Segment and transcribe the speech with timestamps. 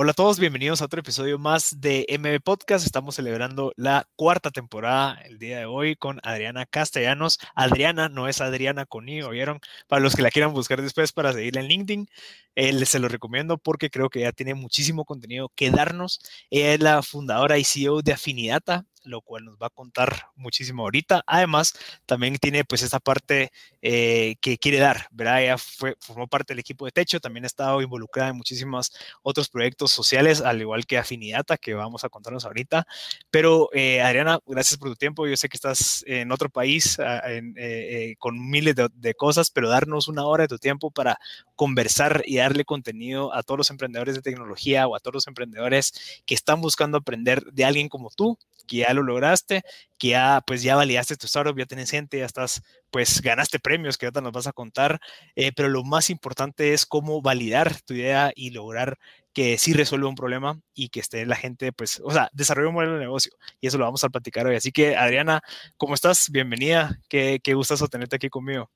[0.00, 2.86] Hola a todos, bienvenidos a otro episodio más de MB Podcast.
[2.86, 7.40] Estamos celebrando la cuarta temporada el día de hoy con Adriana Castellanos.
[7.56, 9.58] Adriana no es Adriana conmigo, ¿vieron?
[9.88, 12.08] Para los que la quieran buscar después para seguirla en LinkedIn,
[12.54, 16.20] él se lo recomiendo porque creo que ya tiene muchísimo contenido que darnos.
[16.48, 20.82] Ella es la fundadora y CEO de Afinidata, lo cual nos va a contar muchísimo
[20.82, 21.22] ahorita.
[21.26, 21.74] Además,
[22.06, 23.50] también tiene pues esta parte
[23.82, 25.42] eh, que quiere dar, ¿verdad?
[25.42, 29.48] Ella fue, formó parte del equipo de Techo, también ha estado involucrada en muchísimos otros
[29.48, 32.86] proyectos sociales, al igual que Afinidata, que vamos a contarnos ahorita.
[33.30, 35.26] Pero, eh, Adriana, gracias por tu tiempo.
[35.26, 39.68] Yo sé que estás en otro país ah, eh, con miles de, de cosas, pero
[39.68, 41.18] darnos una hora de tu tiempo para
[41.56, 46.22] conversar y darle contenido a todos los emprendedores de tecnología o a todos los emprendedores
[46.26, 49.62] que están buscando aprender de alguien como tú, que ya lo lograste,
[49.98, 53.98] que ya pues ya validaste tu startup, ya tienes gente, ya estás, pues ganaste premios
[53.98, 55.00] que ahorita nos vas a contar,
[55.36, 58.98] eh, pero lo más importante es cómo validar tu idea y lograr
[59.32, 62.74] que sí resuelva un problema y que esté la gente, pues, o sea, desarrolle un
[62.74, 63.32] modelo de negocio.
[63.60, 64.56] Y eso lo vamos a platicar hoy.
[64.56, 65.42] Así que, Adriana,
[65.76, 66.28] ¿cómo estás?
[66.30, 66.98] Bienvenida.
[67.08, 68.68] Qué, qué gustazo tenerte aquí conmigo.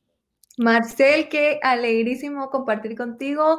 [0.58, 3.58] Marcel, qué alegrísimo compartir contigo.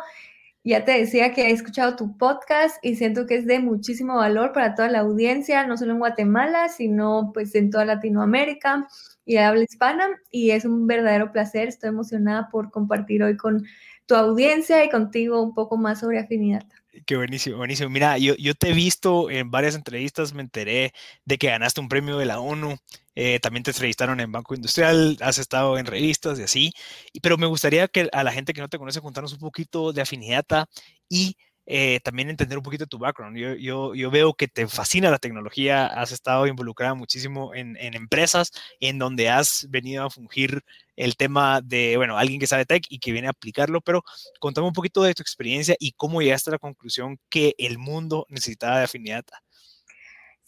[0.66, 4.54] Ya te decía que he escuchado tu podcast y siento que es de muchísimo valor
[4.54, 8.88] para toda la audiencia, no solo en Guatemala, sino pues en toda Latinoamérica
[9.26, 10.08] y habla hispana.
[10.32, 13.66] Y es un verdadero placer, estoy emocionada por compartir hoy con
[14.06, 16.64] tu audiencia y contigo un poco más sobre afinidad.
[17.08, 17.90] Qué buenísimo, buenísimo.
[17.90, 20.94] Mira, yo, yo te he visto en varias entrevistas, me enteré
[21.26, 22.78] de que ganaste un premio de la ONU,
[23.16, 26.74] eh, también te entrevistaron en Banco Industrial, has estado en revistas y así,
[27.24, 30.02] pero me gustaría que a la gente que no te conoce contarnos un poquito de
[30.04, 30.68] Afinidata
[31.10, 33.38] y eh, también entender un poquito tu background.
[33.38, 37.94] Yo, yo, yo, veo que te fascina la tecnología, has estado involucrada muchísimo en, en,
[37.94, 40.62] empresas en donde has venido a fungir
[40.96, 44.04] el tema de, bueno, alguien que sabe tech y que viene a aplicarlo, pero
[44.40, 48.26] contame un poquito de tu experiencia y cómo llegaste a la conclusión que el mundo
[48.30, 49.24] necesitaba de afinidad.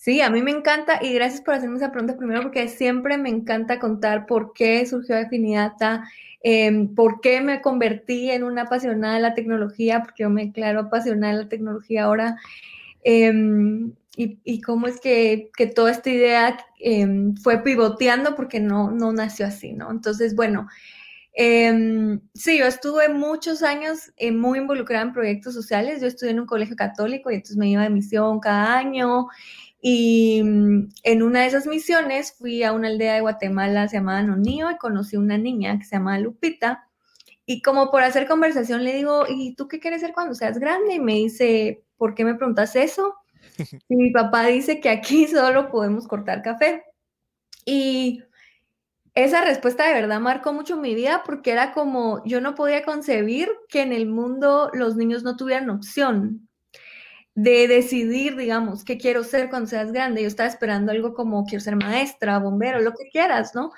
[0.05, 3.29] Sí, a mí me encanta y gracias por hacerme esa pregunta primero porque siempre me
[3.29, 6.07] encanta contar por qué surgió Afinidata,
[6.47, 10.81] eh, por qué me convertí en una apasionada de la tecnología, porque yo me declaro
[10.81, 12.37] apasionada de la tecnología ahora,
[13.03, 13.33] eh,
[14.15, 17.07] y, cómo es que, que toda esta idea eh,
[17.41, 19.89] fue pivoteando porque no, no nació así, ¿no?
[19.89, 20.67] Entonces, bueno,
[21.33, 26.41] em, sí, yo estuve muchos años eh, muy involucrada en proyectos sociales, yo estudié en
[26.41, 29.27] un colegio católico y entonces me iba de misión cada año.
[29.87, 34.23] Y mm, en una de esas misiones fui a una aldea de Guatemala, se llamaba
[34.23, 36.89] Nonío, y conocí a una niña que se llama Lupita.
[37.45, 40.95] Y como por hacer conversación le digo, ¿y tú qué quieres ser cuando seas grande?
[40.95, 43.13] Y me dice, ¿por qué me preguntas eso?
[43.87, 46.83] Y mi papá dice que aquí solo podemos cortar café.
[47.63, 48.23] Y
[49.13, 53.51] esa respuesta de verdad marcó mucho mi vida porque era como, yo no podía concebir
[53.69, 56.44] que en el mundo los niños no tuvieran opción
[57.35, 60.21] de decidir, digamos, qué quiero ser cuando seas grande.
[60.21, 63.71] Yo estaba esperando algo como quiero ser maestra, bombero, lo que quieras, ¿no?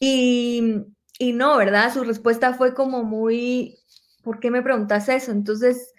[0.00, 0.84] Y,
[1.18, 1.92] y no, ¿verdad?
[1.94, 3.78] Su respuesta fue como muy,
[4.22, 5.30] ¿por qué me preguntas eso?
[5.30, 5.94] Entonces,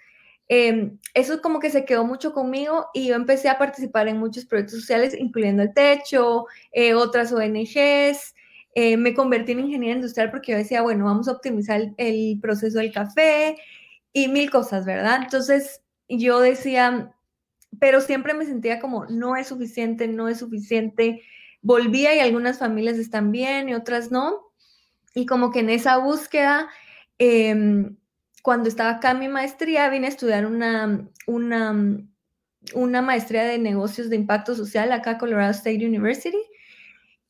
[0.50, 4.44] eh, eso como que se quedó mucho conmigo y yo empecé a participar en muchos
[4.44, 8.34] proyectos sociales, incluyendo el techo, eh, otras ONGs.
[8.74, 12.40] Eh, me convertí en ingeniera industrial porque yo decía, bueno, vamos a optimizar el, el
[12.42, 13.56] proceso del café
[14.12, 15.20] y mil cosas, ¿verdad?
[15.22, 17.14] Entonces, yo decía,
[17.78, 21.22] pero siempre me sentía como, no es suficiente, no es suficiente.
[21.62, 24.52] Volvía y algunas familias están bien y otras no.
[25.14, 26.68] Y como que en esa búsqueda,
[27.18, 27.90] eh,
[28.42, 31.74] cuando estaba acá mi maestría, vine a estudiar una, una,
[32.74, 36.38] una maestría de negocios de impacto social acá Colorado State University.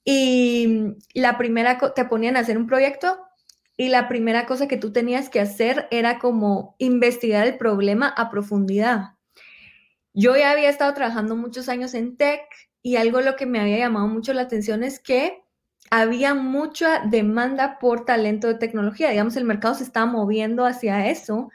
[0.04, 3.18] Y la primera, te ponían a hacer un proyecto
[3.76, 8.30] y la primera cosa que tú tenías que hacer era como investigar el problema a
[8.30, 9.14] profundidad.
[10.12, 12.42] Yo ya había estado trabajando muchos años en tech
[12.82, 15.42] y algo lo que me había llamado mucho la atención es que
[15.90, 19.10] había mucha demanda por talento de tecnología.
[19.10, 21.50] Digamos, el mercado se estaba moviendo hacia eso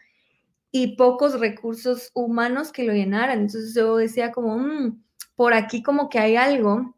[0.72, 3.40] y pocos recursos humanos que lo llenaran.
[3.40, 5.02] Entonces yo decía como, mmm,
[5.36, 6.96] por aquí como que hay algo.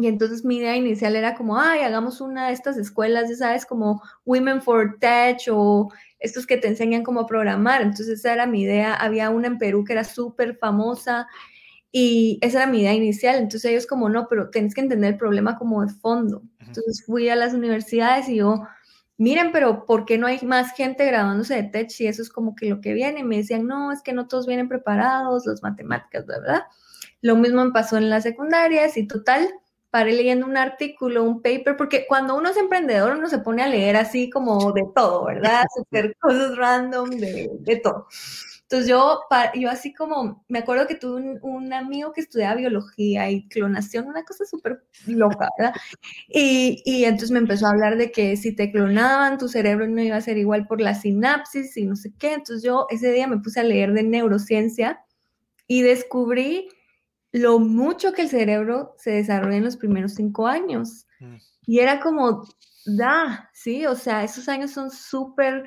[0.00, 3.66] Y entonces mi idea inicial era como, ay, hagamos una de estas escuelas, ya sabes,
[3.66, 7.82] como Women for Tech o estos que te enseñan cómo programar.
[7.82, 8.94] Entonces esa era mi idea.
[8.94, 11.26] Había una en Perú que era súper famosa
[11.90, 13.38] y esa era mi idea inicial.
[13.38, 16.42] Entonces ellos como, no, pero tienes que entender el problema como de fondo.
[16.60, 18.62] Entonces fui a las universidades y yo,
[19.16, 22.54] miren, pero ¿por qué no hay más gente graduándose de Tech si eso es como
[22.54, 23.20] que lo que viene?
[23.20, 26.62] Y me decían, no, es que no todos vienen preparados, las matemáticas, ¿verdad?
[27.20, 29.48] Lo mismo me pasó en las secundarias y total
[29.98, 33.66] paré leyendo un artículo, un paper, porque cuando uno es emprendedor uno se pone a
[33.66, 35.64] leer así como de todo, ¿verdad?
[35.76, 38.06] Super cosas random, de, de todo.
[38.62, 39.22] Entonces yo,
[39.54, 44.22] yo así como, me acuerdo que tuve un, amigo que estudiaba biología y clonación, una
[44.24, 45.74] cosa súper loca, ¿verdad?
[46.28, 50.00] Y, y entonces me empezó a hablar de que si te clonaban, tu cerebro no
[50.00, 52.34] iba a ser igual por la sinapsis y no sé qué.
[52.34, 55.00] Entonces yo ese día me puse a leer de neurociencia
[55.66, 56.68] y descubrí
[57.32, 61.06] lo mucho que el cerebro se desarrolla en los primeros cinco años.
[61.20, 61.36] Mm.
[61.66, 62.48] Y era como,
[62.86, 65.64] da, sí, o sea, esos años son súper...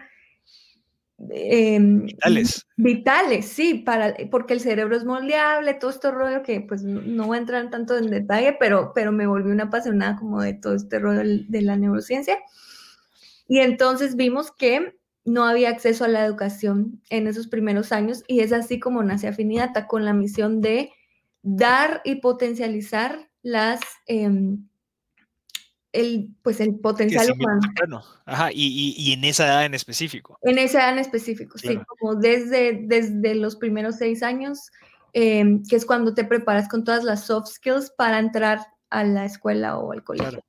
[1.29, 2.65] Em, vitales.
[2.77, 7.37] Vitales, sí, para, porque el cerebro es moldeable, todo este rollo que pues no voy
[7.37, 10.97] a entrar tanto en detalle, pero, pero me volví una apasionada como de todo este
[10.97, 12.39] rollo de la neurociencia.
[13.47, 18.39] Y entonces vimos que no había acceso a la educación en esos primeros años y
[18.39, 20.91] es así como nace Afinidad con la misión de
[21.41, 24.67] dar y potencializar las em,
[25.91, 28.03] el, pues el potencial humano.
[28.25, 30.37] Ajá, y, y, en esa edad en específico.
[30.41, 34.71] En esa edad en específico, sí, como desde, desde los primeros seis años,
[35.13, 38.59] em, que es cuando te preparas con todas las soft skills para entrar
[38.89, 40.43] a la escuela o al colegio.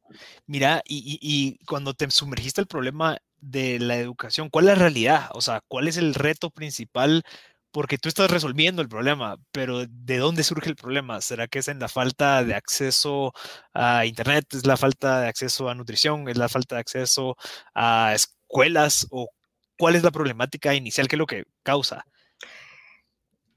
[0.47, 5.31] Mira, y, y, cuando te sumergiste el problema de la educación, ¿cuál es la realidad?
[5.35, 7.25] O sea, ¿cuál es el reto principal
[7.73, 11.21] porque tú estás resolviendo el problema, pero ¿de dónde surge el problema?
[11.23, 13.33] ¿Será que es en la falta de acceso
[13.73, 14.47] a Internet?
[14.53, 16.29] ¿Es la falta de acceso a nutrición?
[16.29, 17.37] ¿Es la falta de acceso
[17.75, 19.07] a escuelas?
[19.11, 19.31] ¿O
[19.79, 21.09] cuál es la problemática inicial?
[21.09, 22.05] ¿Qué es lo que causa?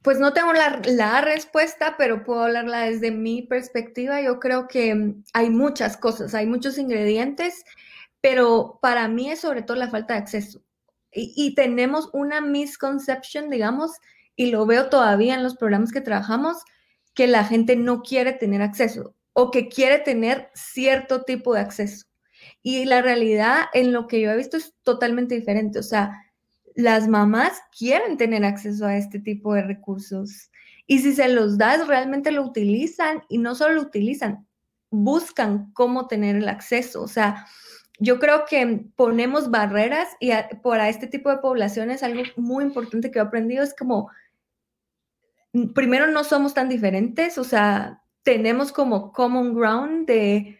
[0.01, 4.21] Pues no tengo la, la, respuesta, pero puedo hablarla desde mi perspectiva.
[4.21, 7.65] Yo creo que mm, hay muchas cosas, hay muchos ingredientes,
[8.21, 10.64] pero para mí es sobre todo la falta de acceso
[11.15, 13.91] y, tenemos una misconception, digamos,
[14.35, 16.57] y lo veo todavía en los programas que trabajamos,
[17.13, 22.05] que la gente no quiere tener acceso o que quiere tener cierto tipo de acceso.
[22.61, 25.79] Y la realidad en lo que yo he visto es totalmente diferente.
[25.79, 26.25] O sea,
[26.75, 30.51] las mamás quieren tener acceso a este tipo de recursos.
[30.85, 34.45] Y si se los das, realmente lo utilizan y no solo lo utilizan,
[34.89, 37.01] buscan cómo tener el acceso.
[37.01, 37.47] O sea,
[37.99, 40.31] yo creo que ponemos barreras y
[40.61, 44.09] para este tipo de poblaciones algo muy importante que he aprendido es como,
[45.53, 50.59] mm, primero no somos tan diferentes, o sea, tenemos como common ground de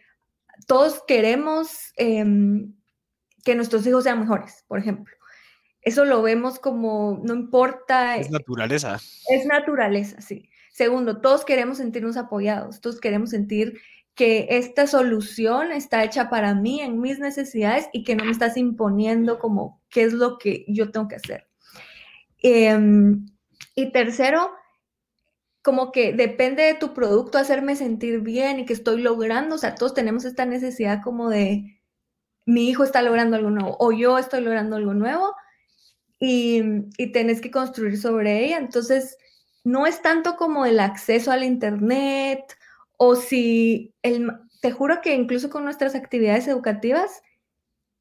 [0.66, 2.72] todos queremos em,
[3.44, 5.14] que nuestros hijos sean mejores, por ejemplo.
[5.82, 8.16] Eso lo vemos como, no importa.
[8.16, 8.98] Es naturaleza.
[9.28, 10.48] Es naturaleza, sí.
[10.72, 13.80] Segundo, todos queremos sentirnos apoyados, todos queremos sentir
[14.16, 18.56] que esta solución está hecha para mí, en mis necesidades y que no me estás
[18.56, 21.46] imponiendo como qué es lo que yo tengo que hacer.
[22.38, 23.26] Em,
[23.74, 24.52] y tercero,
[25.62, 29.74] como que depende de tu producto hacerme sentir bien y que estoy logrando, o sea,
[29.74, 31.78] todos tenemos esta necesidad como de
[32.46, 35.34] mi hijo está logrando algo nuevo o yo estoy logrando algo nuevo
[36.18, 36.62] y,
[36.96, 38.58] y tenés que construir sobre ella.
[38.58, 39.18] Entonces,
[39.64, 42.56] no es tanto como el acceso al Internet
[42.96, 47.22] o si el, te juro que incluso con nuestras actividades educativas,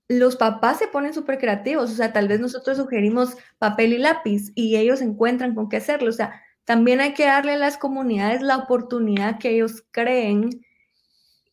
[0.07, 4.51] los papás se ponen súper creativos, o sea, tal vez nosotros sugerimos papel y lápiz
[4.53, 8.41] y ellos encuentran con qué hacerlo, o sea, también hay que darle a las comunidades
[8.41, 10.49] la oportunidad que ellos creen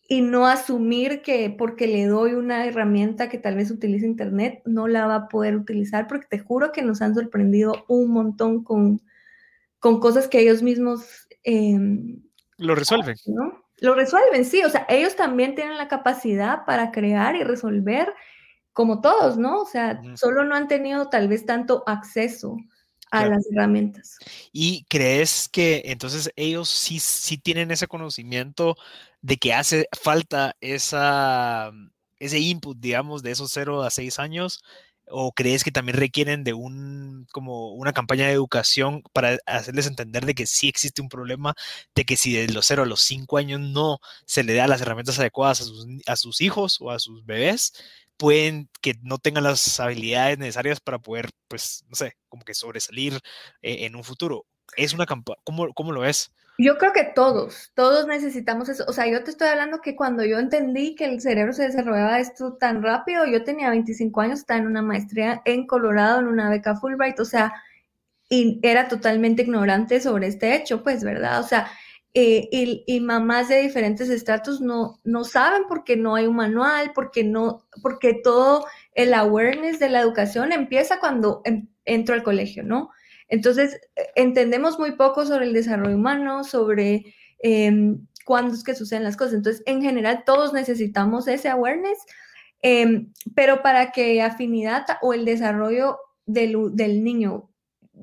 [0.08, 4.88] y no asumir que porque le doy una herramienta que tal vez utilice Internet, no
[4.88, 9.00] la va a poder utilizar, porque te juro que nos han sorprendido un montón con,
[9.78, 12.22] con cosas que ellos mismos em,
[12.58, 13.16] lo resuelven.
[13.26, 13.64] ¿no?
[13.78, 14.62] Lo resuelven, sí.
[14.62, 18.12] O sea, ellos también tienen la capacidad para crear y resolver
[18.72, 19.60] como todos, ¿no?
[19.60, 22.56] O sea, solo no han tenido tal vez tanto acceso
[23.10, 24.18] a las herramientas.
[24.52, 28.76] ¿Y crees que entonces ellos sí, sí tienen ese conocimiento
[29.20, 31.70] de que hace falta esa,
[32.18, 34.64] ese input, digamos, de esos 0 a 6 años
[35.08, 40.26] o crees que también requieren de un como una campaña de educación para hacerles entender
[40.26, 41.54] de que sí existe un problema,
[41.94, 44.80] de que si de los 0 a los 5 años no se le da las
[44.80, 47.72] herramientas adecuadas a sus, a sus hijos o a sus bebés,
[48.16, 53.14] pueden que no tengan las habilidades necesarias para poder, pues, no sé, como que sobresalir
[53.62, 54.46] eh, en un futuro.
[54.76, 56.32] Es una campaña, ¿cómo, ¿cómo lo ves?
[56.58, 58.84] Yo creo que todos, todos necesitamos eso.
[58.86, 62.20] O sea, yo te estoy hablando que cuando yo entendí que el cerebro se desarrollaba
[62.20, 66.50] esto tan rápido, yo tenía 25 años, estaba en una maestría en Colorado, en una
[66.50, 67.54] beca Fulbright, o sea,
[68.28, 71.40] y era totalmente ignorante sobre este hecho, pues, ¿verdad?
[71.40, 71.70] O sea,
[72.14, 76.92] eh, y, y, mamás de diferentes estratos no, no saben porque no hay un manual,
[76.94, 81.42] porque no, porque todo el awareness de la educación empieza cuando
[81.86, 82.90] entro al colegio, ¿no?
[83.32, 89.04] Entonces, eh, entendemos muy poco sobre el desarrollo humano, sobre em, cuándo es que suceden
[89.04, 89.32] las cosas.
[89.34, 91.98] Entonces, en general, todos necesitamos ese awareness,
[92.60, 97.50] em, pero para que afinidad o el desarrollo del, niño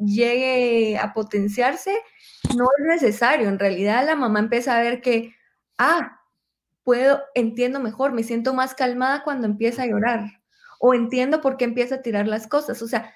[0.03, 1.95] llegue a potenciarse,
[2.57, 3.49] no es necesario.
[3.49, 5.35] En realidad la mamá empieza a ver que,
[5.77, 6.21] ah,
[6.83, 10.41] puedo, entiendo mejor, me siento más calmada cuando empieza a llorar
[10.79, 12.81] o entiendo por qué empieza a tirar las cosas.
[12.81, 13.13] O sea,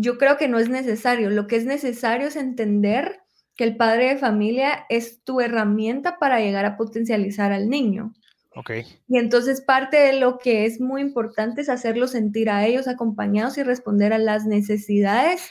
[0.00, 1.28] yo creo que no es necesario.
[1.28, 3.20] Lo que es necesario es entender
[3.54, 8.14] que el padre de familia es tu herramienta para llegar a potencializar al niño.
[8.56, 8.70] Ok.
[9.08, 13.58] Y entonces parte de lo que es muy importante es hacerlos sentir a ellos acompañados
[13.58, 15.50] y responder a las necesidades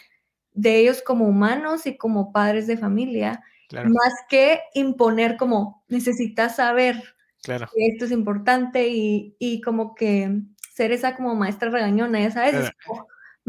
[0.53, 7.01] de ellos como humanos y como padres de familia, más que imponer como necesitas saber
[7.44, 7.70] claro.
[7.74, 10.41] que esto es importante y, y, como que
[10.74, 12.72] ser esa como maestra regañona, ya sabes,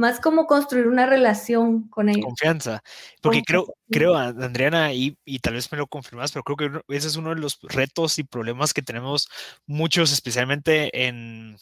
[0.01, 2.25] más como construir una relación con ellos.
[2.25, 2.83] Confianza,
[3.21, 7.07] porque creo, creo, Andriana, y, y, tal vez me lo confirmas, pero creo que ese
[7.07, 9.29] es uno de los retos y problemas que tenemos
[9.67, 11.57] muchos, especialmente en,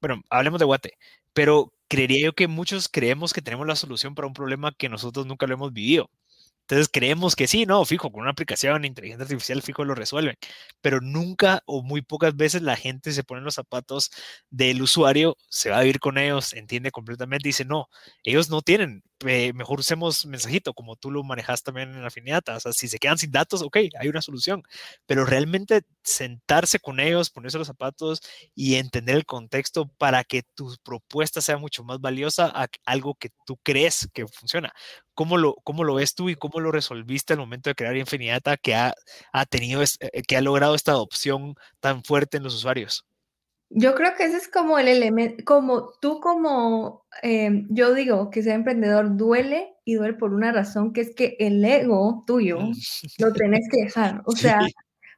[0.00, 0.98] bueno, hablemos de Guate,
[1.32, 5.26] pero creería yo que muchos creemos que tenemos la solución para un problema que nosotros
[5.26, 6.10] nunca lo hemos vivido.
[6.70, 10.36] Entonces creemos que sí, no, fijo, con una aplicación inteligencia artificial fijo lo resuelven,
[10.80, 14.12] pero nunca o muy pocas veces la gente se pone en los zapatos
[14.50, 17.88] del usuario, se va a vivir con ellos, entiende completamente dice, no,
[18.22, 22.56] ellos no tienen eh, mejor usemos mensajito, como tú lo manejas también en Afiniata.
[22.56, 24.62] O sea, si se quedan sin datos, ok, hay una solución.
[25.06, 28.20] Pero realmente sentarse con ellos, ponerse los zapatos
[28.54, 33.30] y entender el contexto para que tu propuesta sea mucho más valiosa a algo que
[33.46, 34.72] tú crees que funciona.
[35.14, 38.56] ¿Cómo lo, cómo lo ves tú y cómo lo resolviste al momento de crear Infiniata
[38.56, 38.94] que ha,
[39.32, 43.04] ha tenido, eh, que ha logrado esta adopción tan fuerte en los usuarios?
[43.72, 48.42] Yo creo que ese es como el elemento, como tú como, em, yo digo que
[48.42, 52.72] ser emprendedor duele y duele por una razón, que es que el ego tuyo mm.
[53.18, 54.58] lo tenés que dejar, o sea,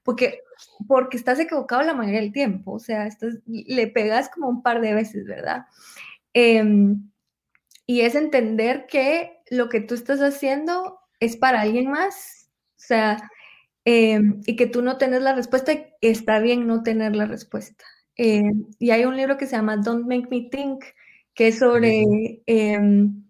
[0.02, 0.40] porque,
[0.86, 4.82] porque estás equivocado la mayoría del tiempo, o sea, estás, le pegas como un par
[4.82, 5.64] de veces, ¿verdad?
[6.34, 7.10] Em,
[7.86, 13.30] y es entender que lo que tú estás haciendo es para alguien más, o sea,
[13.86, 17.84] em, y que tú no tienes la respuesta y está bien no tener la respuesta.
[18.16, 18.42] Eh,
[18.78, 20.84] y hay un libro que se llama Don't Make Me Think,
[21.34, 22.04] que es sobre
[22.46, 23.24] em,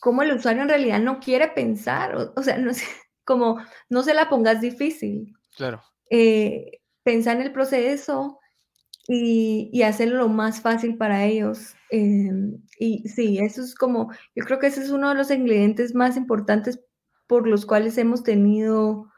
[0.00, 2.84] cómo el usuario en realidad no quiere pensar, o, sea, no sé,
[3.24, 5.34] como no se la pongas difícil.
[5.56, 5.82] Claro.
[6.10, 8.38] Eh, pensar en el proceso
[9.08, 11.74] y, y, hacerlo lo más fácil para ellos.
[11.90, 15.94] Em, y sí, eso es como, yo creo que ese es uno de los ingredientes
[15.94, 16.80] más importantes
[17.26, 19.10] por los cuales hemos tenido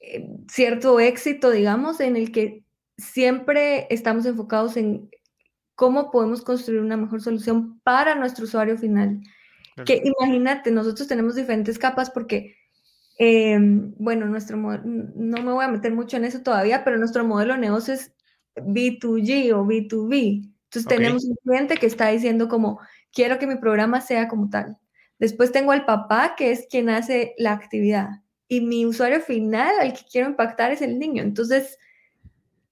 [0.00, 2.64] eh, cierto éxito, digamos, en el que
[2.96, 5.10] siempre estamos enfocados en
[5.74, 9.20] cómo podemos construir una mejor solución para nuestro usuario final.
[9.86, 12.56] Que imagínate, nosotros tenemos diferentes capas porque,
[13.18, 17.54] em, bueno, nuestro no me voy a meter mucho en eso todavía, pero nuestro modelo
[17.54, 18.12] de negocio es
[18.54, 20.52] B2G o B2B.
[20.64, 22.80] Entonces tenemos un cliente que está diciendo como,
[23.12, 24.78] quiero que mi programa sea como tal.
[25.18, 28.08] Después tengo al papá, que es quien hace la actividad.
[28.48, 31.22] Y mi usuario final al que quiero impactar es el niño.
[31.22, 31.78] Entonces,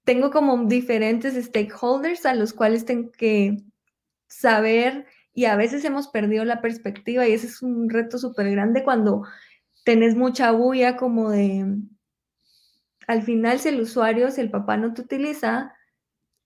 [0.03, 3.57] tengo como diferentes stakeholders a los cuales tengo que
[4.27, 8.83] saber y a veces hemos perdido la perspectiva y ese es un reto súper grande
[8.83, 9.23] cuando
[9.85, 11.77] tenés mucha bulla como de,
[13.07, 15.73] al final si el usuario, si el papá no te utiliza,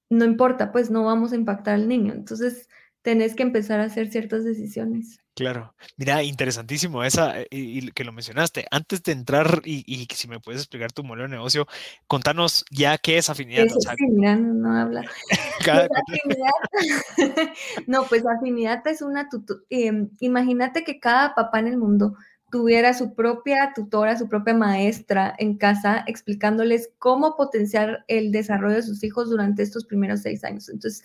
[0.10, 2.14] no importa, pues no vamos a impactar al niño.
[2.14, 2.70] Entonces,
[3.06, 5.20] tenés que empezar a hacer ciertas decisiones.
[5.36, 8.66] Claro, mira, interesantísimo esa eh, y, que lo mencionaste.
[8.72, 11.68] Antes de entrar y, si me puedes explicar tu modelo de negocio,
[12.08, 13.66] contanos ya qué es afinidad.
[13.66, 15.06] Es afinidad, no, habla.
[17.88, 19.30] no, pues afinidad es una
[19.70, 22.16] eh, imagínate que cada papá en el mundo
[22.50, 28.84] tuviera su propia tutora, su propia maestra en casa, explicándoles cómo potenciar el desarrollo de
[28.84, 30.70] sus hijos durante estos primeros seis años.
[30.70, 31.04] Entonces,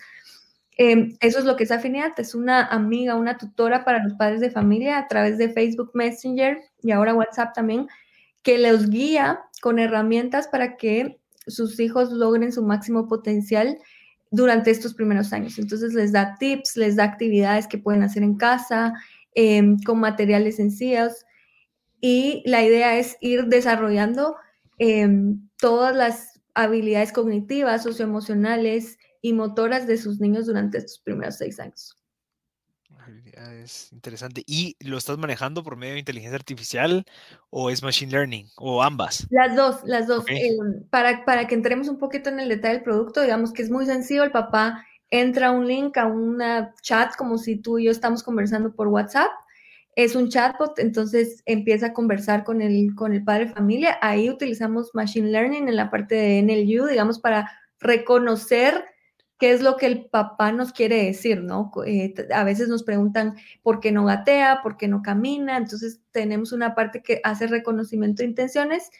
[0.83, 4.41] Em, eso es lo que es afinidad, es una amiga, una tutora para los padres
[4.41, 7.87] de familia a través de Facebook Messenger y ahora WhatsApp también,
[8.41, 13.77] que los guía con herramientas para que sus hijos logren su máximo potencial
[14.31, 15.59] durante estos primeros años.
[15.59, 18.95] Entonces les da tips, les da actividades que pueden hacer en casa,
[19.35, 21.27] em, con materiales sencillos.
[21.99, 24.35] Y la idea es ir desarrollando
[24.79, 31.59] em, todas las habilidades cognitivas, socioemocionales, y motoras de sus niños durante estos primeros seis
[31.59, 31.97] años.
[33.63, 34.43] Es interesante.
[34.45, 37.05] ¿Y lo estás manejando por medio de inteligencia artificial
[37.49, 39.27] o es machine learning o ambas?
[39.29, 40.25] Las dos, las dos.
[40.29, 40.57] Eh,
[40.89, 43.85] para, para que entremos un poquito en el detalle del producto, digamos que es muy
[43.85, 44.23] sencillo.
[44.23, 48.23] El papá entra a un link a una chat como si tú y yo estamos
[48.23, 49.31] conversando por WhatsApp.
[49.95, 53.97] Es un chatbot, entonces empieza a conversar con el, con el padre de familia.
[54.01, 58.85] Ahí utilizamos machine learning en la parte de NLU, digamos, para reconocer
[59.41, 61.71] qué es lo que el papá nos quiere decir, ¿no?
[61.87, 66.51] Eh, a veces nos preguntan por qué no gatea, por qué no camina, entonces tenemos
[66.51, 68.91] una parte que hace reconocimiento de intenciones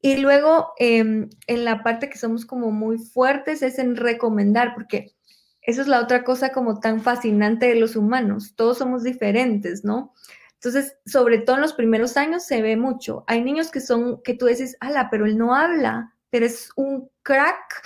[0.00, 5.16] y luego em, en la parte que somos como muy fuertes es en recomendar, porque
[5.62, 10.14] eso es la otra cosa como tan fascinante de los humanos, todos somos diferentes, ¿no?
[10.54, 13.24] Entonces, sobre todo en los primeros años se ve mucho.
[13.26, 17.10] Hay niños que son, que tú dices, ala, pero él no habla, pero es un
[17.24, 17.82] crack.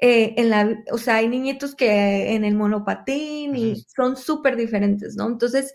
[0.00, 5.16] Eh, en la, o sea, hay niñitos que en el monopatín y son súper diferentes,
[5.16, 5.26] ¿no?
[5.26, 5.74] Entonces,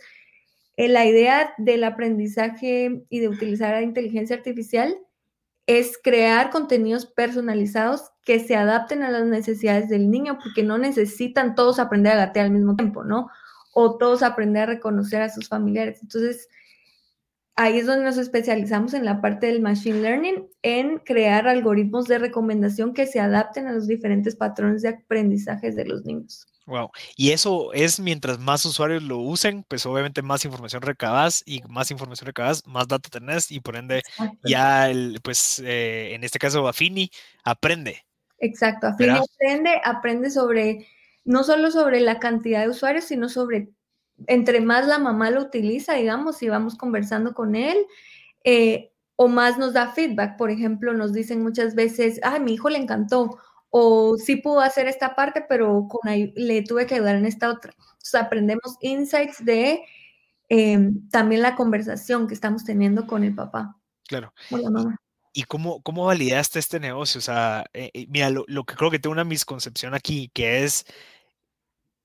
[0.78, 4.98] eh, la idea del aprendizaje y de utilizar la inteligencia artificial
[5.68, 11.56] es crear contenidos personalizados que se adapten a las necesidades del niño, porque no necesitan
[11.56, 13.30] todos aprender a gatear al mismo tiempo, ¿no?
[13.74, 16.00] O todos aprender a reconocer a sus familiares.
[16.02, 16.48] Entonces,
[17.56, 22.20] ahí es donde nos especializamos en la parte del machine learning, en crear algoritmos de
[22.20, 26.48] recomendación que se adapten a los diferentes patrones de aprendizaje de los niños.
[26.66, 26.92] Wow.
[27.18, 31.92] Y eso es mientras más usuarios lo usen, pues obviamente más información recabas y más
[31.92, 34.02] información recabas, más data tenés y por ende
[34.46, 37.12] ya, el, pues eh, en este caso Afini
[37.44, 38.06] aprende.
[38.40, 40.88] Exacto, Afini aprende, aprende sobre,
[41.26, 43.70] no solo sobre la cantidad de usuarios, sino sobre,
[44.28, 47.78] entre más la mamá lo utiliza, digamos, y vamos conversando con él,
[48.44, 50.38] eh, o más nos da feedback.
[50.38, 53.38] Por ejemplo, nos dicen muchas veces, ay, mi hijo le encantó
[53.76, 57.74] o sí pudo hacer esta parte, pero con le tuve que ayudar en esta otra.
[57.74, 59.82] Entonces aprendemos insights de
[60.48, 63.76] em, también la conversación que estamos teniendo con el papá.
[64.08, 64.32] Claro.
[65.34, 67.18] ¿Y cómo, cómo validaste este negocio?
[67.18, 70.86] O sea, eh, eh, mira, lo, que creo que tengo una misconcepción aquí, que es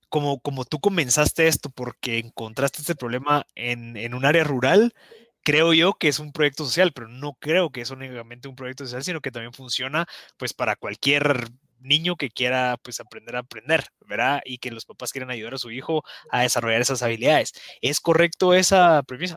[0.09, 4.95] como, como tú comenzaste esto porque encontraste este problema en, en un área rural,
[5.43, 8.85] creo yo que es un proyecto social, pero no creo que es únicamente un proyecto
[8.85, 11.49] social, sino que también funciona pues para cualquier
[11.81, 14.41] niño que quiera pues aprender a aprender, ¿verdad?
[14.45, 17.53] Y que los papás quieran ayudar a su hijo a desarrollar esas habilidades.
[17.81, 19.37] ¿Es correcto esa premisa?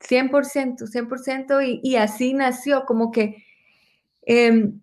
[0.00, 3.44] 100%, 100%, y, y así nació, como que
[4.22, 4.80] em,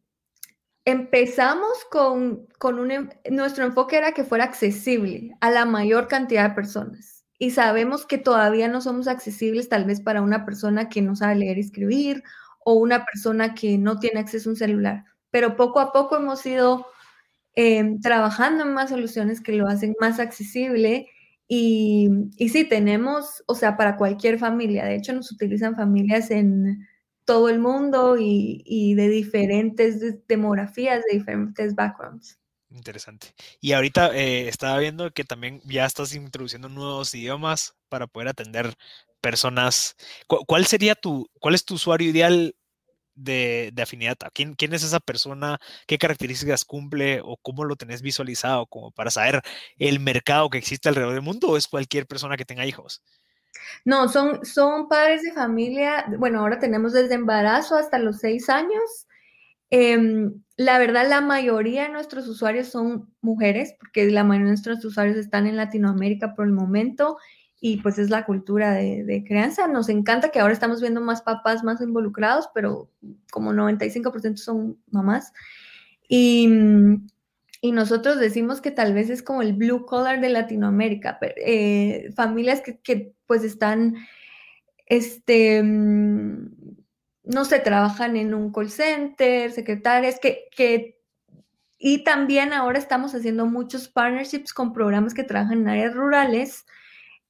[0.85, 6.55] empezamos con, con un, nuestro enfoque era que fuera accesible a la mayor cantidad de
[6.55, 11.15] personas y sabemos que todavía no somos accesibles tal vez para una persona que no
[11.15, 12.23] sabe leer y escribir
[12.65, 15.03] o una persona que no tiene acceso a un celular.
[15.31, 16.85] Pero poco a poco hemos ido
[17.55, 21.09] em, trabajando en más soluciones que lo hacen más accesible
[21.47, 24.85] y, y sí, tenemos, o sea, para cualquier familia.
[24.85, 26.87] De hecho, nos utilizan familias en
[27.25, 32.39] todo el mundo y, y de diferentes demografías, de diferentes backgrounds.
[32.73, 33.35] Interesante.
[33.61, 38.75] Y ahorita eh, estaba viendo que también ya estás introduciendo nuevos idiomas para poder atender
[39.21, 39.95] personas.
[40.27, 42.55] ¿Cuál sería tu, cuál es tu usuario ideal
[43.15, 44.17] de, afinidad?
[44.33, 45.59] ¿Quién, ¿Quién, es esa persona?
[45.87, 49.41] ¿Qué características cumple o cómo lo tenés visualizado como para saber
[49.77, 53.03] el mercado que existe alrededor del mundo o es cualquier persona que tenga hijos?
[53.85, 56.05] No, son, son padres de familia.
[56.17, 59.07] Bueno, ahora tenemos desde embarazo hasta los seis años
[59.75, 64.85] Em, la verdad, la mayoría de nuestros usuarios son mujeres, porque la mayoría de nuestros
[64.85, 67.17] usuarios están en Latinoamérica por el momento
[67.59, 69.67] y pues es la cultura de, crianza.
[69.67, 72.91] Nos encanta que ahora estamos viendo más papás más involucrados, pero
[73.31, 75.33] como 95% son mamás.
[76.07, 76.47] Y,
[77.63, 82.77] nosotros decimos que tal vez es como el blue collar de Latinoamérica, eh, familias que,
[82.77, 83.95] que, pues están,
[84.85, 90.99] este, no sé, trabajan en un call center, secretarias, que, que,
[91.79, 96.67] y también ahora estamos haciendo muchos partnerships con programas que trabajan en áreas rurales,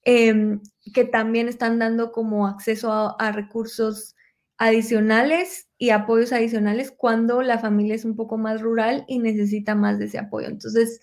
[0.03, 0.59] em,
[0.93, 4.17] que también están dando como acceso a, recursos
[4.57, 9.99] adicionales y apoyos adicionales cuando la familia es un poco más rural y necesita más
[9.99, 10.49] de ese apoyo.
[10.49, 10.99] Entonces,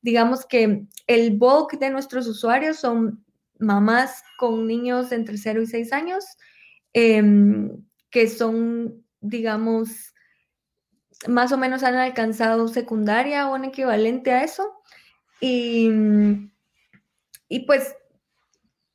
[0.00, 3.23] digamos que el bulk de nuestros usuarios son
[3.58, 6.24] mamás con niños entre 0 y 6 años,
[6.92, 7.70] em,
[8.10, 10.14] que son, digamos,
[11.28, 14.82] más o menos han alcanzado secundaria o un equivalente a eso.
[15.40, 15.90] Y,
[17.48, 17.94] y pues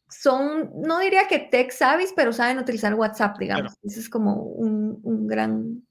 [0.10, 3.74] son, no diría que tech savvy, pero saben utilizar WhatsApp, digamos.
[3.84, 5.88] Ese es como un, un gran...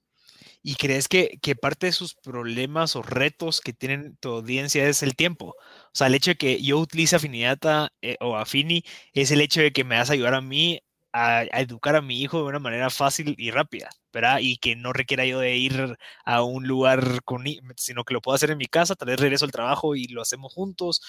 [0.61, 5.03] ¿Y crees que, que, parte de sus problemas o retos que tienen tu audiencia es
[5.03, 5.55] el tiempo?
[5.57, 9.61] O sea, el hecho de que yo utilice Afinidata eh, o Afini es el hecho
[9.61, 10.81] de que me vas a ayudar a mí
[11.13, 14.39] a, educar a mi hijo de una manera fácil y rápida, ¿verdad?
[14.41, 17.43] Y que no requiera yo de ir a un lugar con,
[17.75, 20.21] sino que lo puedo hacer en mi casa, tal vez regreso al trabajo y lo
[20.21, 21.01] hacemos juntos.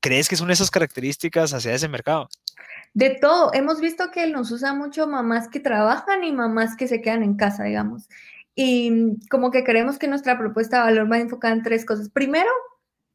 [0.00, 2.28] ¿Crees que son esas características hacia ese mercado?
[2.94, 7.00] De todo, hemos visto que nos usa mucho mamás que trabajan y mamás que se
[7.00, 8.08] quedan en casa, digamos.
[8.54, 12.10] Y como que creemos que nuestra propuesta de valor va enfocada en tres cosas.
[12.10, 12.50] Primero,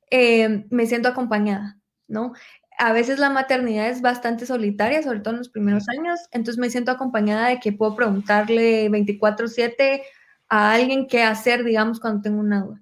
[0.10, 2.34] eh, me siento acompañada, ¿no?
[2.80, 6.69] A veces la maternidad es bastante solitaria, sobre todo en los primeros años, entonces me
[6.69, 10.04] siento acompañada de que puedo preguntarle 24/7
[10.50, 12.82] a alguien qué hacer, digamos, cuando tengo una duda.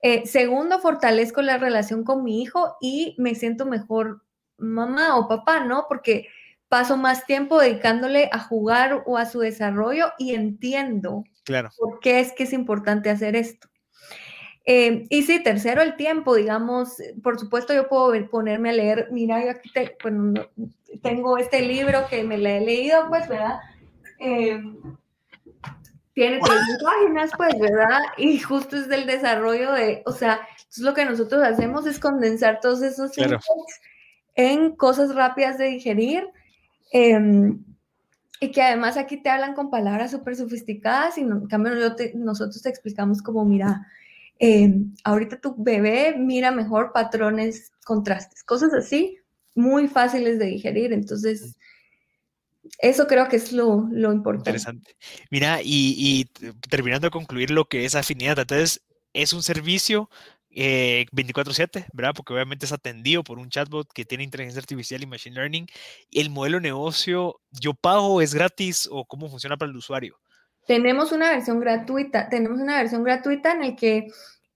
[0.00, 4.22] Eh, segundo, fortalezco la relación con mi hijo y me siento mejor
[4.56, 5.86] mamá o papá, ¿no?
[5.88, 6.28] Porque
[6.68, 11.70] paso más tiempo dedicándole a jugar o a su desarrollo y entiendo claro.
[11.76, 13.68] por qué es que es importante hacer esto.
[14.64, 19.42] Eh, y sí, tercero, el tiempo, digamos, por supuesto yo puedo ponerme a leer, mira,
[19.42, 19.70] yo aquí
[21.02, 23.60] tengo este libro que me lo he leído, pues, ¿verdad?
[24.18, 24.62] Eh,
[26.12, 28.00] tiene tres páginas, pues, ¿verdad?
[28.18, 32.60] Y justo es del desarrollo de, o sea, entonces lo que nosotros hacemos es condensar
[32.60, 33.40] todos esos claro.
[34.34, 36.28] en cosas rápidas de digerir
[36.90, 37.62] Em,
[38.40, 41.72] y que además aquí te hablan con palabras súper sofisticadas y en cambio
[42.14, 43.86] nosotros te explicamos como, mira,
[44.38, 49.18] em, ahorita tu bebé mira mejor patrones, contrastes, cosas así,
[49.54, 50.92] muy fáciles de digerir.
[50.92, 51.56] Entonces,
[52.78, 54.50] eso creo que es lo, lo importante.
[54.50, 54.96] Interesante.
[55.30, 56.24] Mira, y, y,
[56.68, 58.82] terminando de concluir lo que es afinidad, entonces,
[59.14, 60.10] es un servicio
[60.60, 62.12] eh, 24/7, ¿verdad?
[62.16, 65.66] Porque obviamente es atendido por un chatbot que tiene inteligencia artificial y machine learning.
[66.10, 70.18] ¿El modelo de negocio yo pago, es gratis o cómo funciona para el usuario?
[70.66, 74.08] Tenemos una versión gratuita, tenemos una versión gratuita en el que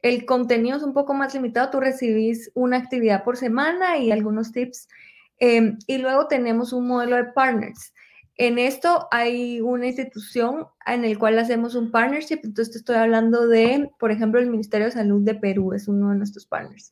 [0.02, 4.50] el contenido es un poco más limitado, tú recibís una actividad por semana y algunos
[4.50, 4.88] tips.
[5.38, 7.92] Eh, y luego tenemos un modelo de partners.
[8.42, 13.88] En esto hay una institución en el cual hacemos un partnership, entonces estoy hablando de,
[14.00, 16.90] por ejemplo, el Ministerio de Salud de Perú es uno de nuestros partners.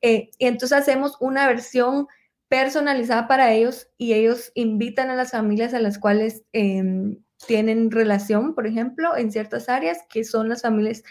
[0.00, 2.06] Eh, y entonces hacemos una versión
[2.48, 8.54] personalizada para ellos y ellos invitan a las familias a las cuales em, tienen relación,
[8.54, 11.02] por ejemplo, en ciertas áreas que son las familias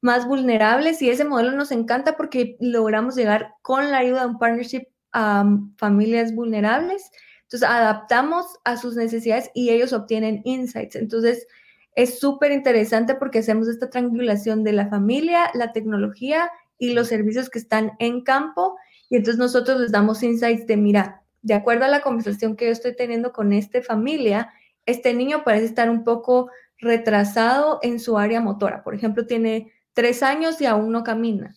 [0.00, 1.02] más vulnerables.
[1.02, 5.44] Y ese modelo nos encanta porque logramos llegar con la ayuda de un partnership a
[5.76, 7.10] familias vulnerables
[7.46, 10.96] entonces, adaptamos a sus necesidades y ellos obtienen insights.
[10.96, 11.46] Entonces,
[11.94, 17.48] es súper interesante porque hacemos esta triangulación de la familia, la tecnología y los servicios
[17.48, 18.76] que están en campo.
[19.08, 22.72] Y entonces nosotros les damos insights de, mira, de acuerdo a la conversación que yo
[22.72, 24.52] estoy teniendo con esta familia,
[24.84, 28.82] este niño parece estar un poco retrasado en su área motora.
[28.82, 31.54] Por ejemplo, tiene tres años y aún no camina.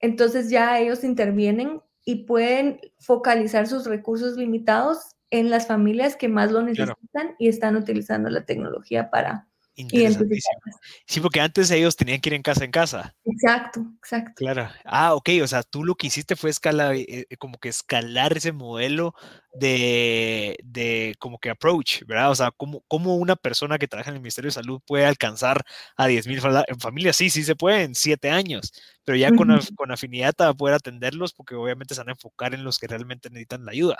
[0.00, 6.52] Entonces ya ellos intervienen y pueden focalizar sus recursos limitados en las familias que más
[6.52, 10.76] lo necesitan y están utilizando la tecnología para identificarlas.
[11.06, 13.14] Sí, porque antes ellos tenían que ir en casa en casa.
[13.24, 14.32] Exacto, exacto.
[14.36, 14.68] Claro.
[14.84, 18.36] Ah, ok, o sea, tú lo que hiciste fue escalar, eh, eh, como que escalar
[18.36, 19.14] ese modelo
[19.52, 22.30] de, de, como que approach, ¿verdad?
[22.30, 25.64] O sea, cómo, cómo una persona que trabaja en el Ministerio de Salud puede alcanzar
[25.96, 26.40] a 10.000
[26.78, 27.16] familias.
[27.16, 28.72] Sí, sí se puede en siete años,
[29.04, 32.64] pero ya con, con afinidad para poder atenderlos porque obviamente se van a enfocar en
[32.64, 33.98] los que realmente necesitan la ayuda.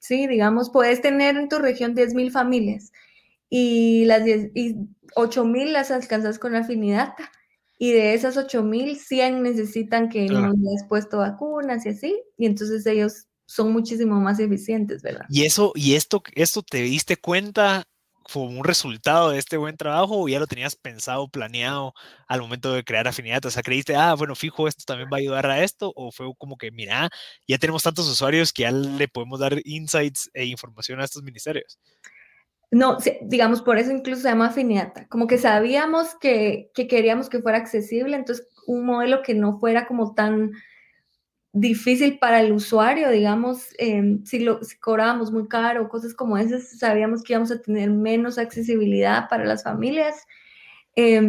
[0.00, 2.92] Sí, digamos, puedes tener en tu región 10.000 familias
[3.48, 4.22] y las
[5.14, 7.14] 8.000 las alcanzas con afinidad
[7.78, 10.48] y de esas 8.000, 100 necesitan que claro.
[10.48, 15.24] no hayas puesto vacunas y así, y entonces ellos son muchísimo más eficientes, ¿verdad?
[15.30, 17.84] Y eso, y esto, esto te diste cuenta
[18.32, 21.94] como un resultado de este buen trabajo o ya lo tenías pensado, planeado
[22.26, 23.44] al momento de crear afinidad?
[23.46, 26.26] O sea, creíste, ah, bueno, fijo, esto también va a ayudar a esto, o fue
[26.36, 27.08] como que, mira,
[27.46, 31.78] ya tenemos tantos usuarios que ya le podemos dar insights e información a estos ministerios.
[32.70, 37.40] No, digamos, por eso incluso se llama afinidad, como que sabíamos que, que queríamos que
[37.40, 40.52] fuera accesible, entonces un modelo que no fuera como tan
[41.52, 46.78] difícil para el usuario, digamos, eh, si, lo, si cobrábamos muy caro, cosas como esas,
[46.78, 50.26] sabíamos que íbamos a tener menos accesibilidad para las familias.
[50.94, 51.22] Eh,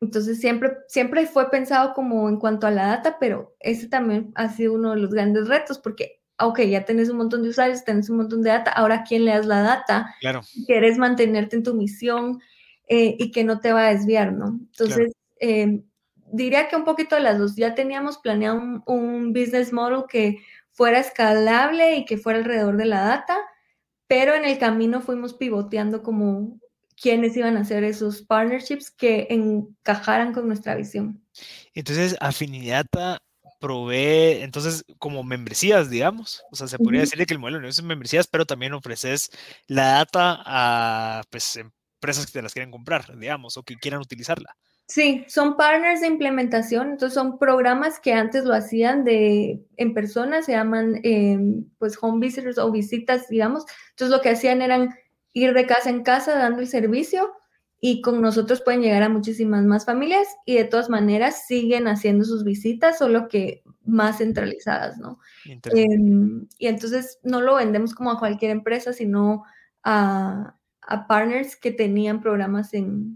[0.00, 4.48] entonces siempre, siempre fue pensado como en cuanto a la data, pero ese también ha
[4.48, 8.10] sido uno de los grandes retos, porque, ok, ya tenés un montón de usuarios, tenés
[8.10, 10.14] un montón de data, ahora ¿quién le das la data?
[10.20, 10.40] Claro.
[10.66, 12.40] Quieres mantenerte en tu misión
[12.88, 14.58] eh, y que no te va a desviar, ¿no?
[14.72, 15.84] Entonces, claro
[16.32, 17.56] diría que un poquito de las dos.
[17.56, 20.38] Ya teníamos planeado un, business model que
[20.72, 23.38] fuera escalable y que fuera alrededor de la data,
[24.06, 26.58] pero en el camino fuimos pivoteando como
[27.00, 31.22] quiénes iban a hacer esos partnerships que encajaran con nuestra visión.
[31.74, 33.22] Entonces, Afinidata
[33.60, 36.42] provee, entonces, como membresías, digamos.
[36.50, 39.30] O sea, se podría decirle que el modelo no es membresías, pero también ofreces
[39.66, 44.56] la data a pues, empresas que te las quieren comprar, digamos, o que quieran utilizarla.
[44.86, 50.42] Sí, son partners de implementación, entonces son programas que antes lo hacían de en persona,
[50.42, 53.64] se llaman em, pues home visitors o visitas, digamos.
[53.90, 54.92] Entonces lo que hacían eran
[55.32, 57.30] ir de casa en casa dando el servicio
[57.80, 62.24] y con nosotros pueden llegar a muchísimas más familias y de todas maneras siguen haciendo
[62.24, 65.18] sus visitas, solo que más centralizadas, ¿no?
[65.46, 69.44] Em, y entonces no lo vendemos como a cualquier empresa, sino
[69.82, 70.56] a,
[71.08, 73.14] partners que tenían programas en,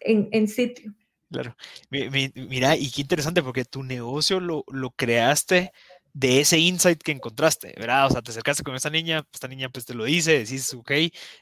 [0.00, 0.94] en, sitio.
[1.30, 1.56] Claro.
[1.90, 5.72] Mira, y qué interesante porque tu negocio lo, lo creaste
[6.16, 8.06] de ese insight que encontraste, ¿verdad?
[8.06, 10.90] O sea, te acercaste con esta niña, esta niña pues te lo dice, decís, ok,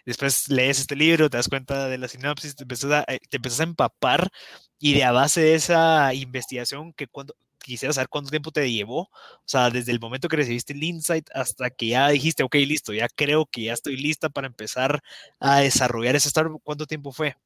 [0.05, 3.63] después lees este libro, te das cuenta de la sinapsis, te empiezas a, eh, a
[3.63, 4.33] empapar
[4.81, 9.03] y de a base de esa investigación que cuando quisiera saber cuánto tiempo te llevó,
[9.03, 9.11] o
[9.45, 13.07] sea, desde el momento que recibiste el insight hasta que ya dijiste, ok, listo, ya
[13.09, 15.05] creo que ya estoy lista para empezar
[15.39, 17.37] a desarrollar ese startup, ¿cuánto tiempo fue?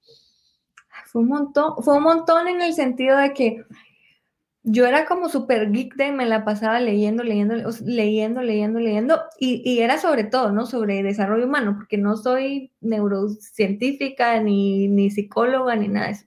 [1.05, 3.65] Fue un montón, fue un montón en el sentido de que
[4.65, 9.79] yo era como súper geek de me la pasaba leyendo, leyendo, leyendo, leyendo, leyendo, y,
[9.81, 10.67] era sobre todo, ¿no?
[10.67, 16.27] Sobre desarrollo humano, porque no soy neurocientífica, ni, ni psicóloga, ni nada de eso.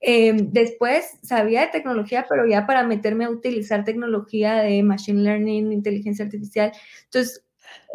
[0.00, 5.72] Em, después sabía de tecnología, pero ya para meterme a utilizar tecnología de machine learning,
[5.72, 6.72] inteligencia artificial.
[7.04, 7.44] Entonces,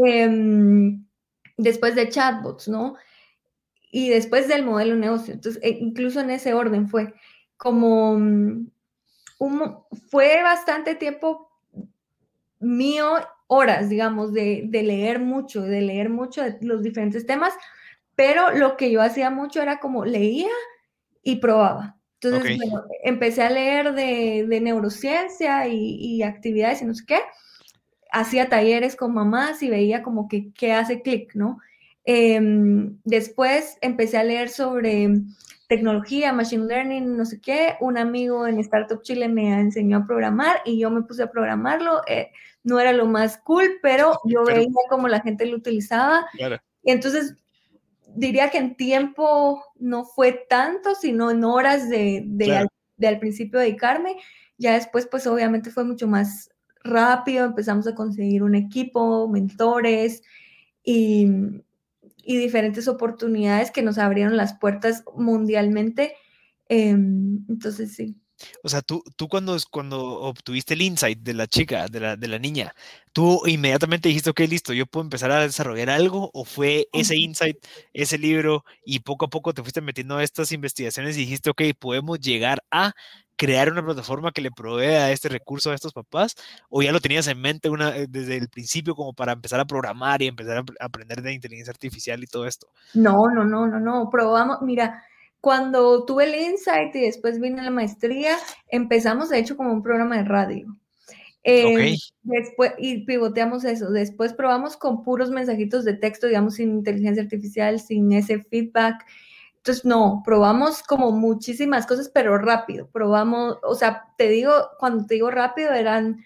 [0.05, 1.05] em,
[1.57, 2.95] después de chatbots, ¿no?
[3.91, 5.33] Y después del modelo negocio.
[5.33, 7.13] Entonces, e, incluso en ese orden fue
[7.57, 8.17] como
[10.09, 11.49] fue bastante tiempo
[12.59, 13.15] mío,
[13.47, 17.53] horas, digamos, de, leer mucho, de leer mucho de los diferentes temas,
[18.15, 20.49] pero lo que yo hacía mucho era como leía
[21.23, 21.97] y probaba.
[22.21, 27.19] Entonces, bueno, empecé a leer de, neurociencia y, actividades y no sé qué.
[28.11, 31.59] Hacía talleres con mamás y veía como que qué hace clic, ¿no?
[32.03, 35.09] Em, después empecé a leer sobre
[35.71, 37.77] tecnología, machine learning, no sé qué.
[37.79, 42.01] Un amigo en Startup Chile me enseñó a programar y yo me puse a programarlo.
[42.07, 42.29] Eh,
[42.61, 46.27] no era lo más cool, pero yo veía cómo la gente lo utilizaba.
[46.83, 47.37] Y entonces
[48.05, 52.67] diría que en tiempo no fue tanto, sino en horas de, de,
[53.07, 54.17] al, principio dedicarme.
[54.57, 56.49] Ya después, pues obviamente fue mucho más
[56.83, 60.21] rápido, empezamos a conseguir un equipo, mentores
[60.83, 61.27] y,
[62.23, 66.15] y diferentes oportunidades que nos abrieron las puertas mundialmente.
[66.69, 68.15] Em, entonces, sí.
[68.63, 72.27] O sea, tú, tú cuando, cuando obtuviste el insight de la chica, de la, de
[72.27, 72.73] la niña,
[73.13, 76.31] ¿tú inmediatamente dijiste, ok, listo, yo puedo empezar a desarrollar algo?
[76.33, 77.57] ¿O fue ese insight,
[77.93, 81.61] ese libro, y poco a poco te fuiste metiendo a estas investigaciones y dijiste, ok,
[81.77, 82.93] podemos llegar a
[83.41, 86.35] crear una plataforma que le provea este recurso a estos papás?
[86.69, 89.65] ¿O ya lo tenías en mente una, eh, desde el principio como para empezar a
[89.65, 92.67] programar y empezar a aprender de inteligencia artificial y todo esto?
[92.93, 94.11] No, no, no, no, no.
[94.11, 95.03] Probamos, mira,
[95.39, 100.17] cuando tuve el insight y después vine la maestría, empezamos de hecho como un programa
[100.17, 100.77] de radio.
[101.43, 103.89] Eh, después, y pivoteamos eso.
[103.89, 109.03] Después probamos con puros mensajitos de texto, digamos, sin inteligencia artificial, sin ese feedback.
[109.61, 112.89] Entonces, no, probamos como muchísimas cosas, pero rápido.
[112.89, 116.25] Probamos, o sea, te digo, cuando te digo rápido, eran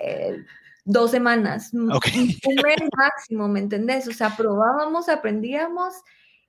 [0.00, 0.38] eh,
[0.86, 4.08] dos semanas, un mes máximo, ¿me entendés?
[4.08, 5.92] O sea, probábamos, aprendíamos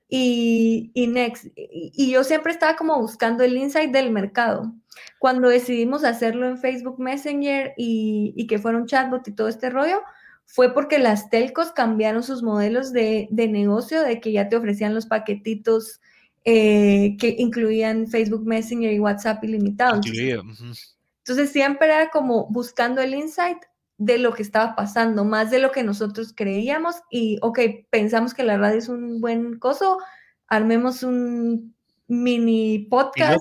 [0.07, 1.47] y, y next.
[1.57, 4.73] Y, yo siempre estaba como buscando el insight del mercado.
[5.19, 9.69] Cuando decidimos hacerlo en Facebook Messenger y, y que fuera un chatbot y todo este
[9.69, 10.01] rollo,
[10.45, 14.93] fue porque las telcos cambiaron sus modelos de, de negocio, de que ya te ofrecían
[14.93, 15.99] los paquetitos
[16.45, 20.05] eh, que incluían Facebook Messenger y WhatsApp ilimitados.
[20.05, 23.59] Entonces, siempre era como buscando el insight
[23.97, 28.43] de lo que estaba pasando, más de lo que nosotros creíamos y, ok, pensamos que
[28.43, 29.99] la radio es un buen coso,
[30.47, 31.73] armemos un
[32.07, 33.39] mini podcast,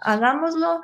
[0.00, 0.82] hagámoslo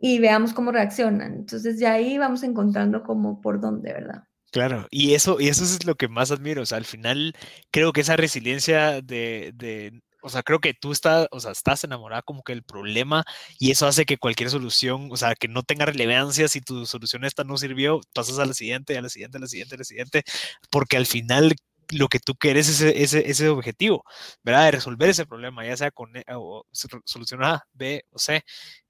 [0.00, 1.34] y veamos cómo reaccionan.
[1.34, 4.24] Entonces ya ahí vamos encontrando como por dónde, ¿verdad?
[4.50, 6.62] Claro, y eso, y eso es lo que más admiro.
[6.62, 7.34] O sea, al final
[7.70, 11.84] creo que esa resiliencia de, de o sea, creo que tú estás, o sea, estás
[11.84, 13.24] enamorada como que el problema
[13.58, 17.24] y eso hace que cualquier solución, o sea, que no tenga relevancia si tu solución
[17.24, 19.84] esta no sirvió, pasas a la siguiente, a la siguiente, a la siguiente, a la
[19.84, 20.22] siguiente,
[20.70, 21.54] porque al final
[21.90, 24.04] lo que tú quieres es ese, ese, objetivo,
[24.42, 24.66] ¿verdad?
[24.66, 26.64] De resolver ese problema, ya sea con o,
[27.04, 28.44] solución A, B o C.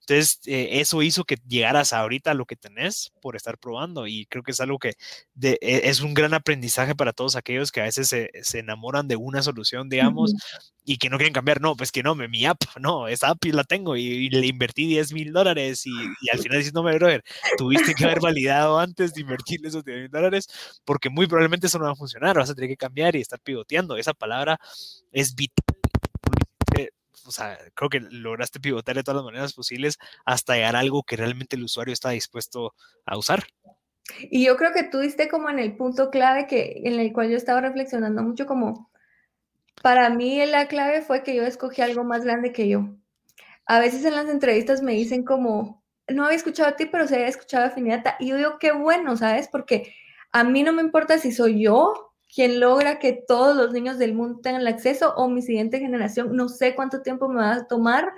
[0.09, 4.25] Entonces, eh, eso hizo que llegaras ahorita a lo que tenés por estar probando y
[4.25, 4.94] creo que es algo que
[5.42, 9.16] e, es un gran aprendizaje para todos aquellos que a veces se, se enamoran de
[9.16, 10.33] una solución, digamos,
[10.83, 11.61] y que no quieren cambiar.
[11.61, 15.12] No, pues que no, mi app, no, esa app la tengo y, le invertí 10
[15.12, 15.92] mil dólares y,
[16.33, 17.23] al final dices, no, me brother,
[17.59, 20.49] tuviste que haber validado antes de invertir esos 10 mil dólares
[20.87, 23.40] porque muy probablemente eso no va a funcionar, vas a tener que cambiar y estar
[23.40, 23.99] pivoteando.
[23.99, 24.59] Esa palabra
[25.12, 25.79] es vital
[27.26, 31.02] o sea, creo que lograste pivotar de todas las maneras posibles hasta llegar a algo
[31.02, 32.74] que realmente el usuario está dispuesto
[33.07, 33.44] a usar.
[34.31, 37.31] Y yo creo que tú diste como en el punto clave que en el cual
[37.31, 38.90] yo estaba reflexionando mucho como
[39.83, 42.96] Para mí la clave fue que yo escogí algo más grande que yo.
[43.66, 47.16] A veces en las entrevistas me dicen como, no había escuchado a ti, pero se
[47.16, 48.16] había escuchado a Finiata.
[48.18, 49.48] Y yo digo, qué bueno, ¿sabes?
[49.48, 49.94] Porque
[50.33, 54.14] a mí no me importa si soy yo quien logra que todos los niños del
[54.14, 56.37] mundo tengan el acceso o mi siguiente generación.
[56.37, 58.12] No sé cuánto tiempo me va a tomar,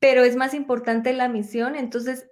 [0.00, 1.74] pero es más importante la misión.
[1.74, 2.28] Entonces,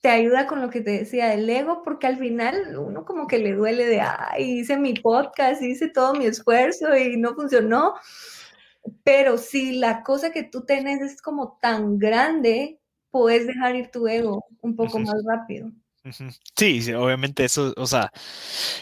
[0.00, 3.38] te ayuda con lo que te decía del ego, porque al final uno como que
[3.38, 7.94] le duele de, ay, hice mi podcast, hice todo mi esfuerzo y no funcionó.
[9.02, 12.78] Pero si la cosa que tú tienes es como tan grande,
[13.10, 15.72] puedes dejar ir tu ego un poco más rápido.
[16.56, 18.12] Sí, obviamente eso, o sea,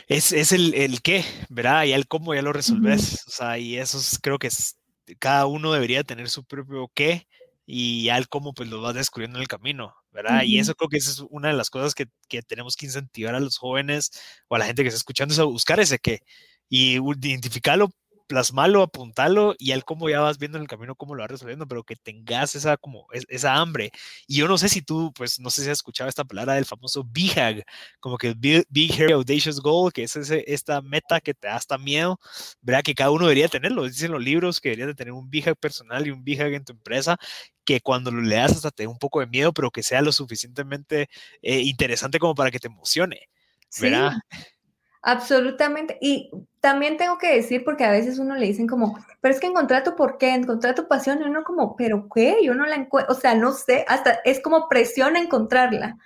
[0.09, 1.85] es, es el, el, qué, ¿verdad?
[1.85, 3.25] Y el cómo ya lo resolves.
[3.27, 4.79] O sea, y eso creo que es,
[5.19, 7.27] cada uno debería tener su propio qué
[7.67, 10.43] y al cómo pues lo vas descubriendo en el camino, ¿verdad?
[10.45, 13.35] Y eso creo que esa es una de las cosas que, que, tenemos que incentivar
[13.35, 14.11] a los jóvenes
[14.49, 16.21] o a la gente que está escuchando, es a buscar ese qué
[16.69, 17.91] y identificarlo
[18.35, 21.69] plasmarlo, apuntarlo y al cómo ya vas viendo en el camino cómo lo vas resolviendo,
[21.69, 23.93] pero que tengas esa como esa hambre.
[24.27, 26.65] Y yo no sé si tú, pues no sé si has escuchado esta palabra del
[26.65, 27.63] famoso BHAG,
[28.01, 31.55] como que Big, Big Hairy Audacious Goal, que es ese, esta meta que te da
[31.55, 32.19] hasta miedo,
[32.61, 32.83] ¿verdad?
[32.83, 33.85] Que cada uno debería tenerlo.
[33.85, 36.73] Dicen los libros que deberías de tener un BHAG personal y un BHAG en tu
[36.73, 37.17] empresa,
[37.65, 40.11] que cuando lo leas hasta te dé un poco de miedo, pero que sea lo
[40.11, 41.09] suficientemente
[41.41, 43.29] eh, interesante como para que te emocione.
[43.81, 44.13] ¿verdad?
[45.07, 45.99] Absolutamente.
[46.01, 49.47] Y también tengo que decir, porque a veces uno le dicen como, pero es que
[49.47, 52.77] encontrar tu por qué, encontrar tu pasión, y uno como, pero qué, yo no la
[52.77, 55.99] encuentro, o sea, no sé, hasta es como presión encontrarla.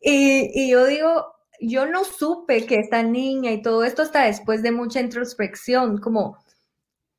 [0.00, 4.62] Y, y yo digo, yo no supe que esta niña y todo esto hasta después
[4.62, 6.36] de mucha introspección, como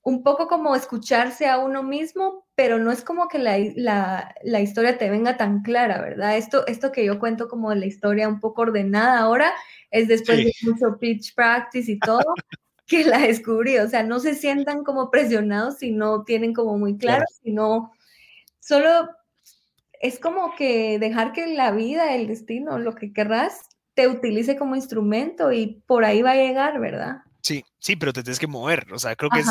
[0.08, 4.62] un poco como escucharse a uno mismo, pero no es como que la, la, la,
[4.62, 6.38] historia te venga tan clara, ¿verdad?
[6.38, 9.52] Esto, esto que yo cuento como la historia un poco ordenada ahora
[9.92, 12.24] es después de mucho pitch practice y todo
[12.88, 13.80] que la descubrí.
[13.80, 17.92] O sea, no se sientan como presionados si no tienen como muy claro, sino
[18.62, 19.10] solo
[20.00, 24.78] es como que dejar que la vida, el destino, lo que querrás, te utilice como
[24.78, 27.24] instrumento y por ahí va a llegar, ¿verdad?
[27.42, 28.92] Sí, sí, pero te tienes que mover.
[28.92, 29.48] O sea, creo que es,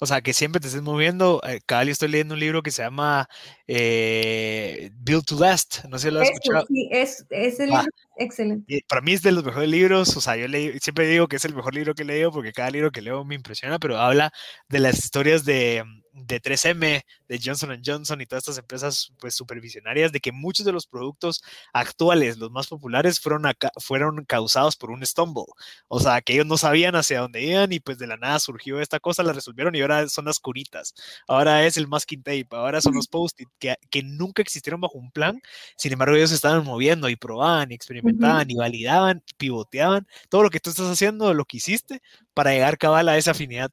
[0.00, 1.40] o sea, que siempre te estés moviendo.
[1.46, 3.28] Eh, cada día estoy leyendo un libro que se llama
[3.66, 5.84] eh, Build to Last.
[5.86, 6.66] No sé si lo has escuchado.
[6.68, 7.86] Sí, es, es el libro
[8.18, 8.84] excelente.
[8.88, 10.16] Para mí es de los mejores libros.
[10.16, 12.52] O sea, yo leí, siempre digo que es el mejor libro que he leído porque
[12.52, 14.32] cada libro que leo me impresiona, pero habla
[14.68, 20.12] de las historias de, de 3M, de Johnson Johnson y todas estas empresas pues supervisionarias,
[20.12, 23.42] de que muchos de los productos actuales, los más populares, fueron,
[23.78, 25.44] fueron causados por un stumble.
[25.88, 28.80] O sea, que ellos no sabían hacia dónde iban y pues de la nada surgió
[28.80, 30.94] esta cosa, la resolvieron y ahora son las curitas.
[31.26, 35.10] Ahora es el masking tape, ahora son los post-it que, que, nunca existieron bajo un
[35.10, 35.40] plan.
[35.76, 40.06] Sin embargo, ellos estaban moviendo y probaban y experimentaban y validaban, pivoteaban.
[40.28, 42.02] Todo lo que tú estás haciendo, lo que hiciste
[42.34, 43.72] para llegar cabal a esa afinidad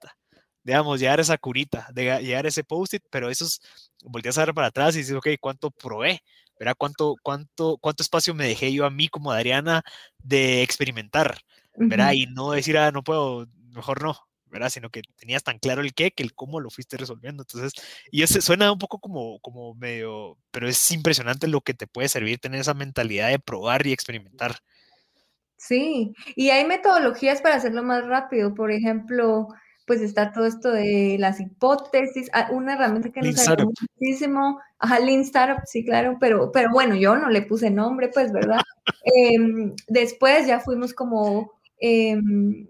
[0.69, 3.60] digamos, llegar a esa curita, de, llegar a ese post-it, pero eso es,
[4.03, 6.21] volteas a ver para atrás y dices, ok, ¿cuánto probé?
[6.60, 6.75] ¿Verdad?
[6.77, 9.82] ¿Cuánto, cuánto, ¿Cuánto espacio me dejé yo a mí como Adriana
[10.19, 11.39] de experimentar?
[11.75, 12.12] ¿Verdad?
[12.13, 14.69] Y no decir, ah, no puedo, mejor no, ¿verdad?
[14.69, 17.41] Sino que tenías tan claro el qué que el cómo lo fuiste resolviendo.
[17.41, 17.73] Entonces,
[18.12, 22.10] y eso suena un poco como, como medio, pero es impresionante lo que te puede
[22.10, 24.58] servir tener esa mentalidad de probar y experimentar.
[25.58, 28.53] Sí, y hay metodologías para hacerlo más rápido.
[28.53, 29.47] Por ejemplo,
[29.89, 34.99] pues está todo esto de las hipótesis, ah, una herramienta que nos ayudó muchísimo, ajá,
[34.99, 38.60] Lean Startup, sí, claro, pero, pero bueno, yo no le puse nombre, pues, ¿verdad?
[39.04, 42.67] Em, después ya fuimos como em,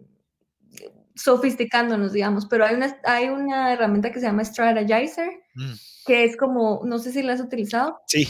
[1.14, 5.74] sofisticándonos, digamos, pero hay una, hay una herramienta que se llama Strategizer, mm.
[6.06, 8.00] que es como, no sé si la has utilizado.
[8.08, 8.30] Sí.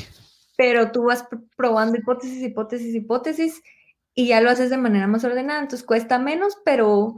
[0.58, 3.62] Pero tú vas probando hipótesis, hipótesis, hipótesis,
[4.16, 7.18] y ya lo haces de manera más ordenada, entonces cuesta menos, pero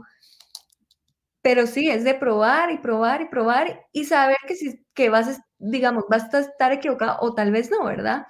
[1.42, 5.40] pero sí, es de probar y probar y probar y saber que, si, que vas,
[5.58, 8.26] digamos, vas a estar equivocado o tal vez no, ¿verdad?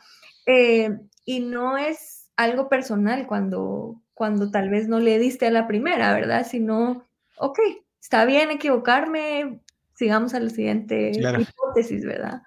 [0.46, 5.66] Eh, y no es algo personal cuando, cuando tal vez no le diste a la
[5.66, 6.46] primera, ¿verdad?
[6.48, 7.58] Sino, ok,
[8.00, 9.60] está bien equivocarme,
[9.94, 12.42] sigamos a la siguiente hipótesis, ¿verdad?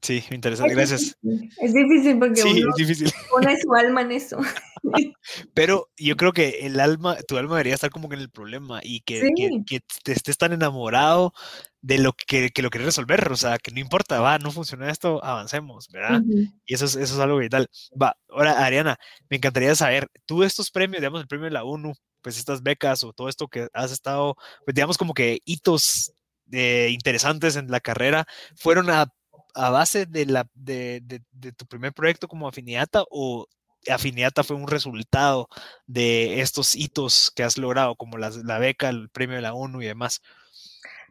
[0.00, 1.16] Sí, interesante, gracias.
[1.60, 2.74] Es difícil porque uno
[3.30, 4.38] pone su alma en eso.
[5.54, 8.80] Pero yo creo que el alma, tu alma debería estar como que en el problema
[8.82, 9.28] y que,
[9.66, 11.32] que, te estés tan enamorado
[11.80, 14.90] de lo que, que, lo quieres resolver, o sea, que no importa, va, no funciona
[14.90, 16.22] esto, avancemos, ¿verdad?
[16.64, 17.68] Y eso es, eso es algo vital.
[18.00, 21.92] Va, ahora, Ariana, me encantaría saber, tú estos premios, digamos, el premio de la ONU,
[22.22, 26.12] pues estas becas o todo esto que has estado, pues digamos como que hitos
[26.52, 28.26] eh, interesantes en la carrera,
[28.56, 29.06] fueron a
[29.58, 30.24] a base de,
[31.56, 33.46] tu primer proyecto como Afiniata o
[33.90, 35.48] Afiniata fue un resultado
[35.86, 39.86] de estos hitos que has logrado, como la, beca, el premio de la ONU y
[39.86, 40.22] demás?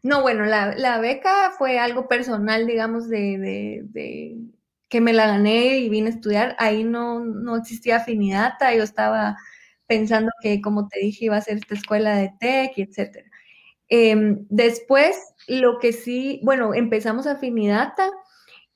[0.03, 3.83] No, bueno, la, beca fue algo personal, digamos, de,
[4.89, 6.55] que me la gané y vine a estudiar.
[6.59, 9.37] Ahí no, no existía afinidad, yo estaba
[9.87, 13.29] pensando que, como te dije, iba a ser esta escuela de tech etcétera.
[13.89, 15.17] Em, después,
[15.47, 18.11] lo que sí, bueno, empezamos Afinidata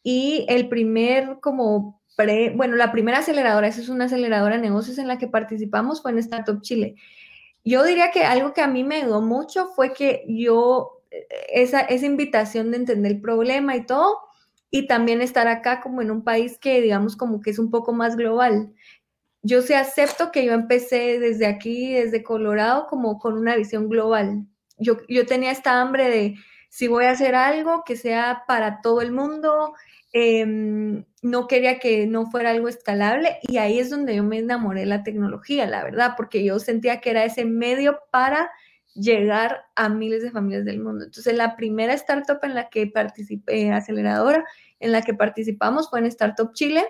[0.03, 4.97] y el primer como pre, bueno, la primera aceleradora, esa es una aceleradora de negocios
[4.97, 6.95] en la que participamos, fue en Startup Chile.
[7.63, 11.03] Yo diría que algo que a mí me ayudó mucho fue que yo,
[11.53, 14.17] esa, esa invitación de entender el problema y todo,
[14.71, 17.93] y también estar acá como en un país que digamos como que es un poco
[17.93, 18.73] más global.
[19.43, 24.45] Yo sí acepto que yo empecé desde aquí, desde Colorado, como con una visión global.
[24.77, 26.35] Yo, yo tenía esta hambre de
[26.71, 29.75] si voy a hacer algo que sea para todo el mundo,
[30.13, 34.81] Em, no quería que no fuera algo escalable y ahí es donde yo me enamoré
[34.81, 38.51] de la tecnología, la verdad, porque yo sentía que era ese medio para
[38.93, 41.05] llegar a miles de familias del mundo.
[41.05, 44.43] Entonces, la primera startup en la que participé, aceleradora,
[44.81, 46.83] en la que participamos fue en Startup Chile.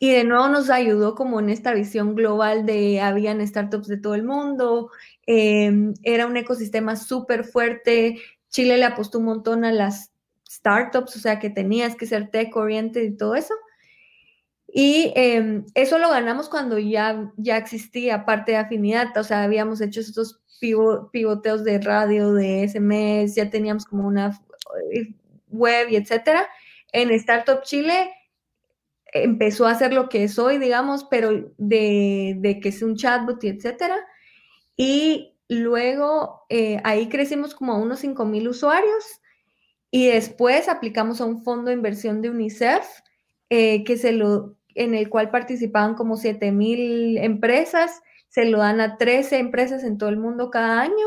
[0.00, 4.16] Y de nuevo nos ayudó como en esta visión global de habían startups de todo
[4.16, 4.90] el mundo,
[5.26, 8.20] em, era un ecosistema súper fuerte,
[8.54, 10.12] Chile le apostó un montón a las
[10.48, 13.52] startups, o sea, que tenías que ser tech oriented y todo eso.
[14.68, 19.80] Y em, eso lo ganamos cuando ya, ya existía parte de afinidad, o sea, habíamos
[19.80, 20.40] hecho estos
[21.10, 24.40] pivoteos de radio, de SMS, ya teníamos como una
[24.92, 25.12] eh,
[25.48, 26.48] web y etcétera.
[26.92, 28.08] En Startup Chile
[29.12, 33.42] empezó a hacer lo que es hoy, digamos, pero de, de que es un chatbot
[33.42, 33.96] y etcétera.
[34.76, 39.04] Y luego eh, ahí crecimos como a unos 5 mil usuarios
[39.90, 42.84] y después aplicamos a un fondo de inversión de UNICEF,
[43.50, 48.80] eh, que se lo, en el cual participaban como 7 mil empresas, se lo dan
[48.80, 51.06] a 13 empresas en todo el mundo cada año.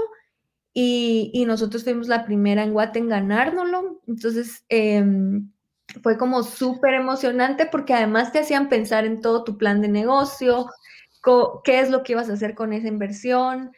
[0.73, 3.99] Y, nosotros fuimos la primera en Guate en ganárnoslo.
[4.07, 5.51] Entonces, em,
[6.03, 10.67] fue como súper emocionante porque además te hacían pensar en todo tu plan de negocio,
[11.63, 13.71] qué es lo que ibas a hacer con esa inversión.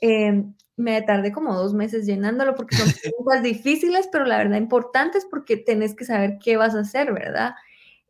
[0.00, 5.26] Em, me tardé como dos meses llenándolo porque son preguntas difíciles, pero la verdad importantes
[5.30, 7.54] porque tenés que saber qué vas a hacer, ¿verdad?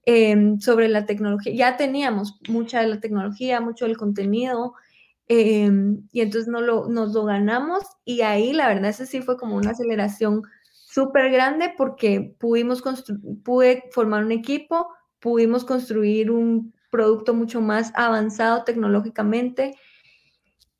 [0.04, 1.52] Em, sobre la tecnología.
[1.54, 4.74] Ya teníamos mucha de la tecnología, mucho del contenido,
[5.28, 9.36] em, y entonces no lo, nos lo ganamos y ahí la verdad ese sí fue
[9.36, 12.82] como una aceleración súper grande porque pudimos
[13.42, 19.74] pude formar un equipo, pudimos construir un producto mucho más avanzado tecnológicamente,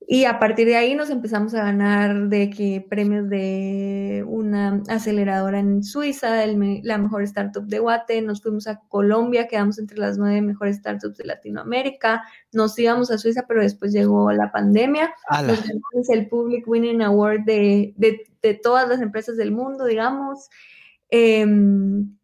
[0.08, 5.58] y a partir de ahí nos empezamos a ganar de que premios de una aceleradora
[5.58, 10.40] en Suiza, la mejor startup de Guate, nos fuimos a Colombia, quedamos entre las nueve
[10.42, 15.12] mejores startups de Latinoamérica, nos íbamos a Suiza, pero después llegó la pandemia,
[15.44, 20.48] nos el Public Winning Award de, de, todas las empresas del mundo, digamos.
[21.10, 22.15] Em,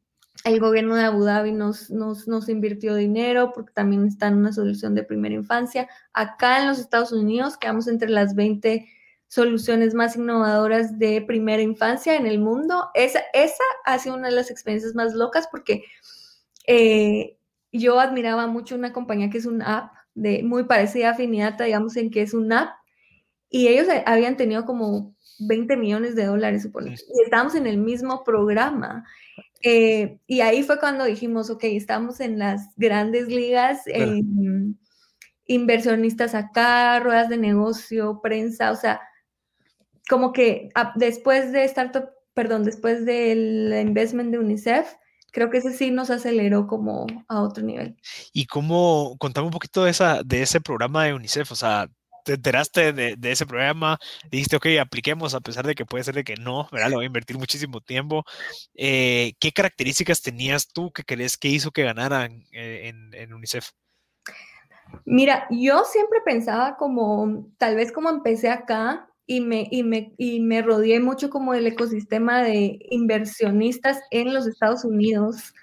[0.44, 4.94] el gobierno de Abu Dhabi nos, nos, invirtió dinero porque también está en una solución
[4.94, 5.88] de primera infancia.
[6.12, 8.88] Acá en los Estados Unidos quedamos entre las 20
[9.28, 12.90] soluciones más innovadoras de primera infancia en el mundo.
[12.94, 15.84] Esa, esa ha sido una de las experiencias más locas porque
[16.66, 17.36] eh,
[17.72, 21.96] yo admiraba mucho una compañía que es un app de muy parecida a Finiata, digamos,
[21.96, 22.70] en que es un app,
[23.48, 28.24] y ellos habían tenido como 20 millones de dólares, supongo, y estábamos en el mismo
[28.24, 29.04] programa.
[29.62, 33.82] Eh, y ahí fue cuando dijimos, ok, estamos en las grandes ligas,
[35.46, 39.00] inversionistas acá, ruedas de negocio, prensa, o sea,
[40.08, 44.94] como que después de Startup, perdón, después del investment de UNICEF,
[45.32, 47.96] creo que ese sí nos aceleró como a otro nivel.
[48.32, 51.52] ¿Y cómo, contame un poquito de, esa, de ese programa de UNICEF?
[51.52, 51.88] O sea,
[52.24, 53.98] te enteraste de, ese programa,
[54.30, 56.90] dijiste, ok, apliquemos a pesar de que puede ser de que no, ¿verdad?
[56.90, 58.24] Lo voy a invertir muchísimo tiempo.
[58.74, 63.70] Eh, ¿Qué características tenías tú que crees que hizo que ganaran eh, en, UNICEF?
[65.04, 70.40] Mira, yo siempre pensaba como, tal vez como empecé acá y me, y me, y
[70.40, 75.54] me rodeé mucho como del ecosistema de inversionistas en los Estados Unidos,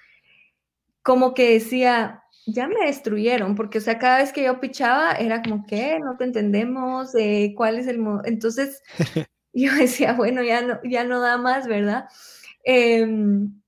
[1.04, 5.42] como que decía, ya me destruyeron, porque, o sea, cada vez que yo pichaba era
[5.42, 6.00] como, ¿qué?
[6.00, 8.22] No te entendemos, eh, ¿cuál es el modo?
[8.26, 8.82] Entonces,
[9.54, 12.06] yo decía, bueno, ya no, ya no da más, ¿verdad?
[12.64, 13.62] Em,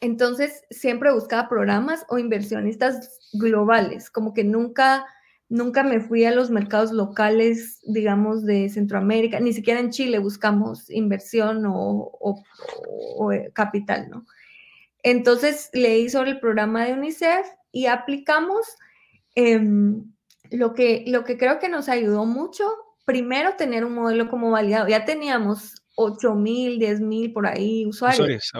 [0.00, 5.06] entonces, siempre buscaba programas o inversionistas globales, como que nunca,
[5.48, 10.90] nunca me fui a los mercados locales, digamos, de Centroamérica, ni siquiera en Chile buscamos
[10.90, 12.10] inversión o,
[13.16, 14.26] o eh, capital, ¿no?
[15.02, 18.66] Entonces leí sobre el programa de UNICEF y aplicamos
[19.34, 20.04] em,
[20.50, 22.66] lo, que, lo que creo que nos ayudó mucho,
[23.04, 24.88] primero tener un modelo como validado.
[24.88, 28.52] Ya teníamos 8 mil, 10 mil por ahí usuarios.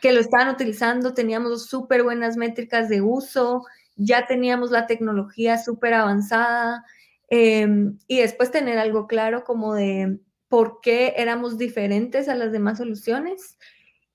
[0.00, 3.62] Que lo estaban utilizando, teníamos súper buenas métricas de uso,
[3.96, 6.84] ya teníamos la tecnología súper avanzada
[7.28, 10.18] em, y después tener algo claro como de
[10.48, 13.56] por qué éramos diferentes a las demás soluciones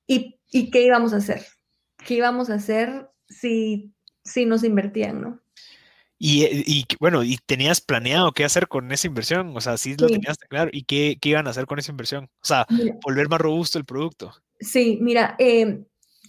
[0.05, 1.43] y, y qué íbamos a hacer.
[2.05, 3.93] ¿Qué íbamos a hacer si,
[4.23, 5.39] si nos invertían, no?
[6.21, 9.55] Y, y, bueno, ¿y tenías planeado qué hacer con esa inversión?
[9.55, 10.69] O sea, sí lo tenías claro.
[10.73, 12.25] ¿Y qué, qué, iban a hacer con esa inversión?
[12.25, 12.67] O sea,
[13.03, 14.33] volver más robusto el producto.
[14.59, 15.81] Sí, mira, eh,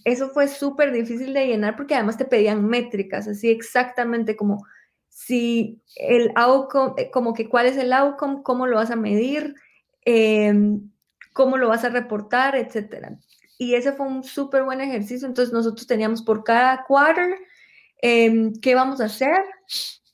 [0.05, 4.65] eso fue súper difícil de llenar porque además te pedían métricas, así exactamente como
[5.09, 9.55] si el outcome, eh, como que cuál es el outcome, cómo lo vas a medir,
[10.05, 10.89] em,
[11.33, 13.19] cómo lo vas a reportar, etcétera.
[13.57, 15.27] Y ese fue un súper buen ejercicio.
[15.27, 17.37] Entonces nosotros teníamos por cada quarter
[18.01, 19.37] Em, qué vamos a hacer,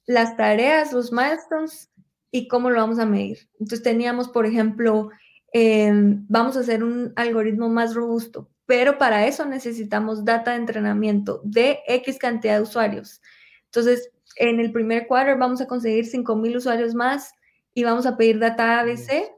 [0.05, 1.89] las tareas, los milestones
[2.31, 3.49] y cómo lo vamos a medir.
[3.53, 5.09] Entonces teníamos, por ejemplo,
[5.53, 11.41] em, vamos a hacer un algoritmo más robusto, pero para eso necesitamos data de entrenamiento
[11.45, 13.21] de X cantidad de usuarios.
[13.65, 17.31] Entonces, en el primer quarter vamos a conseguir 5.000 usuarios más
[17.73, 19.31] y vamos a pedir data ABC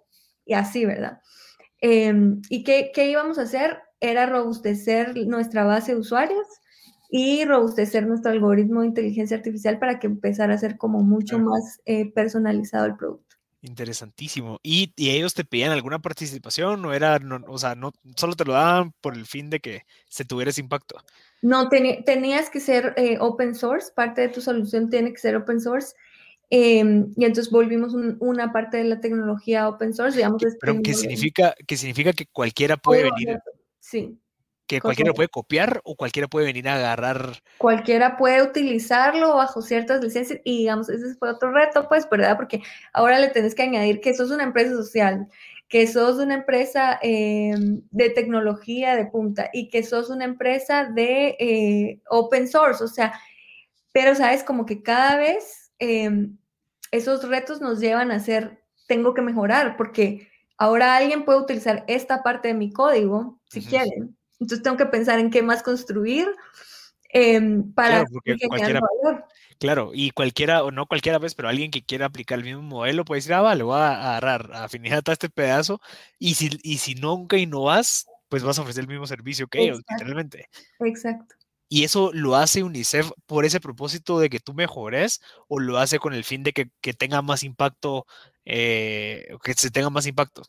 [0.45, 1.19] y así, ¿verdad?
[1.81, 3.79] Em, ¿Y qué, qué íbamos a hacer?
[4.01, 6.47] Era robustecer nuestra base de usuarios
[7.09, 11.81] y robustecer nuestro algoritmo de inteligencia artificial para que empezara a ser como mucho más
[11.85, 13.35] eh, personalizado el producto.
[13.61, 14.59] Interesantísimo.
[14.63, 18.93] ¿Y, ellos te pedían alguna participación o era, o sea, no solo te lo daban
[19.01, 20.97] por el fin de que se tuviera ese impacto?
[21.41, 25.59] No, tenías que ser eh, open source, parte de tu solución tiene que ser open
[25.59, 25.95] source.
[26.51, 30.41] Em, y entonces volvimos una parte de la tecnología open source, digamos.
[30.59, 33.39] Pero ¿qué significa, que significa que cualquiera puede venir.
[33.79, 34.17] Sí
[34.69, 37.41] que cualquiera puede copiar o cualquiera puede venir a agarrar.
[37.57, 42.37] Cualquiera puede utilizarlo bajo ciertas licencias y digamos, ese fue otro reto, pues, ¿verdad?
[42.37, 42.61] Porque
[42.93, 45.27] ahora le tenés que añadir que sos una empresa social,
[45.69, 51.35] que sos una empresa em, de tecnología de punta y que sos una empresa de
[51.39, 53.19] eh, open source, o sea,
[53.91, 56.37] pero sabes, como que cada vez em,
[56.91, 62.21] esos retos nos llevan a ser, tengo que mejorar, porque ahora alguien puede utilizar esta
[62.21, 66.27] parte de mi código, si quieren, entonces tengo que pensar en qué más construir
[67.09, 68.05] em, para
[68.49, 69.25] claro, valor.
[69.59, 73.03] Claro, y cualquiera, o no cualquiera vez, pero alguien que quiera aplicar el mismo modelo
[73.03, 75.81] puede decir, ah, vale, voy a agarrar afinidad a este pedazo,
[76.17, 79.81] y si, y si nunca innovas, pues vas a ofrecer el mismo servicio que ellos,
[79.89, 80.47] literalmente.
[80.79, 81.35] Exacto.
[81.67, 85.99] ¿Y eso lo hace UNICEF por ese propósito de que tú mejores o lo hace
[85.99, 88.07] con el fin de que, que tenga más impacto,
[88.45, 90.41] eh, que se tenga más impacto?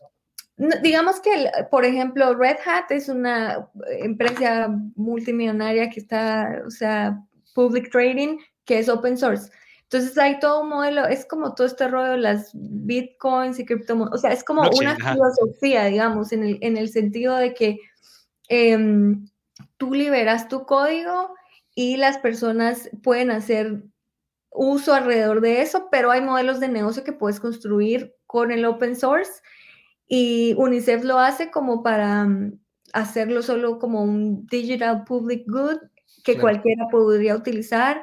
[0.82, 7.18] Digamos que, por ejemplo, Red Hat es una empresa multimillonaria que está, o sea,
[7.54, 9.50] public trading, que es open source.
[9.84, 14.18] Entonces hay todo un modelo, es como todo este rollo de las bitcoins y criptomonedas,
[14.18, 17.78] o sea, es como una filosofía, digamos, en el, en el, sentido de que
[18.48, 19.26] em,
[19.78, 21.34] tú liberas tu código
[21.74, 23.82] y las personas pueden hacer
[24.50, 28.94] uso alrededor de eso, pero hay modelos de negocio que puedes construir con el open
[28.94, 29.40] source
[30.12, 32.58] y UNICEF lo hace como para mm,
[32.92, 35.78] hacerlo solo como un digital public good
[36.24, 38.02] que cualquiera podría utilizar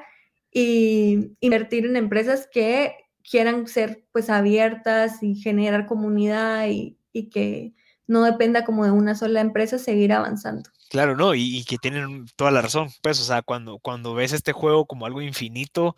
[0.50, 2.96] y invertir en empresas que
[3.30, 7.74] quieran ser pues abiertas y generar comunidad y, y que
[8.08, 10.70] no dependa como de una sola empresa seguir avanzando.
[10.90, 11.36] Claro, ¿no?
[11.36, 12.90] Y, que tienen toda la razón.
[13.02, 15.96] Pues, o sea, cuando, cuando ves este juego como algo infinito,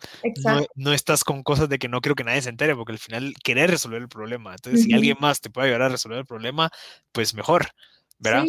[0.74, 3.34] no, estás con cosas de que no quiero que nadie se entere, porque al final
[3.44, 4.52] querer resolver el problema.
[4.52, 6.70] Entonces, si alguien más te puede ayudar a resolver el problema,
[7.12, 7.68] pues mejor,
[8.18, 8.46] ¿verdad?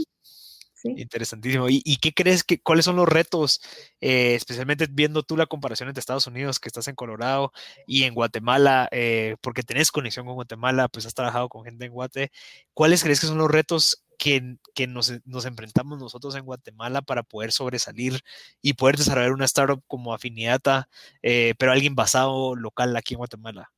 [0.84, 1.68] Interesantísimo.
[1.70, 3.62] ¿Y, qué crees que, cuáles son los retos,
[4.00, 7.52] eh, especialmente viendo tú la comparación entre Estados Unidos, que estás en Colorado,
[7.86, 11.92] y en Guatemala, eh, porque tenés conexión con Guatemala, pues has trabajado con gente en
[11.92, 12.32] Guate,
[12.74, 17.24] ¿cuáles crees que son los retos que, que nos, nos, enfrentamos nosotros en Guatemala para
[17.24, 18.22] poder sobresalir
[18.62, 20.88] y poder desarrollar una startup como Afinidata,
[21.24, 23.72] eh, pero alguien basado local aquí en Guatemala?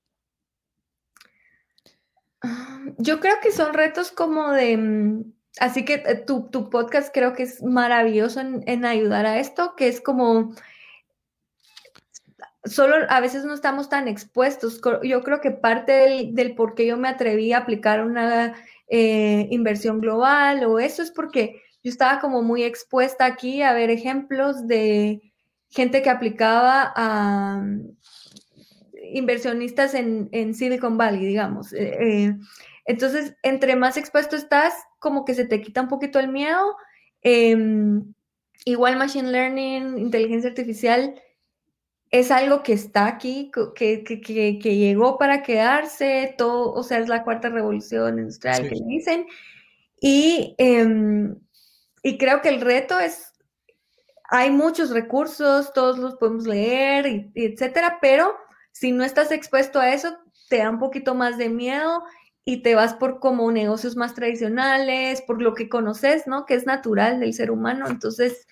[2.42, 5.24] Ah, yo creo que son retos como de mm,
[5.60, 10.02] Así que eh, tu, podcast creo que es maravilloso en, ayudar a esto, que es
[10.02, 10.54] como,
[12.66, 14.82] solo a veces no estamos tan expuestos.
[15.04, 18.56] Yo creo que parte del, por qué yo me atreví a aplicar una
[18.88, 23.90] eh, inversión global o eso es porque yo estaba como muy expuesta aquí a ver
[23.90, 25.22] ejemplos de
[25.70, 27.98] gente que aplicaba a mm,
[29.14, 31.74] inversionistas en, Silicon Valley, digamos.
[31.74, 32.36] Eh,
[32.86, 36.76] entonces, entre más expuesto estás, como que se te quita un poquito el miedo.
[37.22, 38.14] Em,
[38.66, 41.16] igual Machine Learning, inteligencia artificial,
[42.14, 44.04] es algo que está aquí, que,
[44.62, 49.26] llegó para quedarse, todo, o sea, es la cuarta revolución industrial que dicen.
[50.00, 51.36] Y, em,
[52.04, 53.34] y creo que el reto es,
[54.30, 58.36] hay muchos recursos, todos los podemos leer, y, etcétera, pero
[58.72, 60.16] si no estás expuesto a eso,
[60.50, 62.04] te da un poquito más de miedo
[62.46, 66.46] y te vas por como negocios más tradicionales, por lo que conoces, ¿no?
[66.46, 67.88] Que es natural del ser humano.
[67.88, 68.48] Entonces,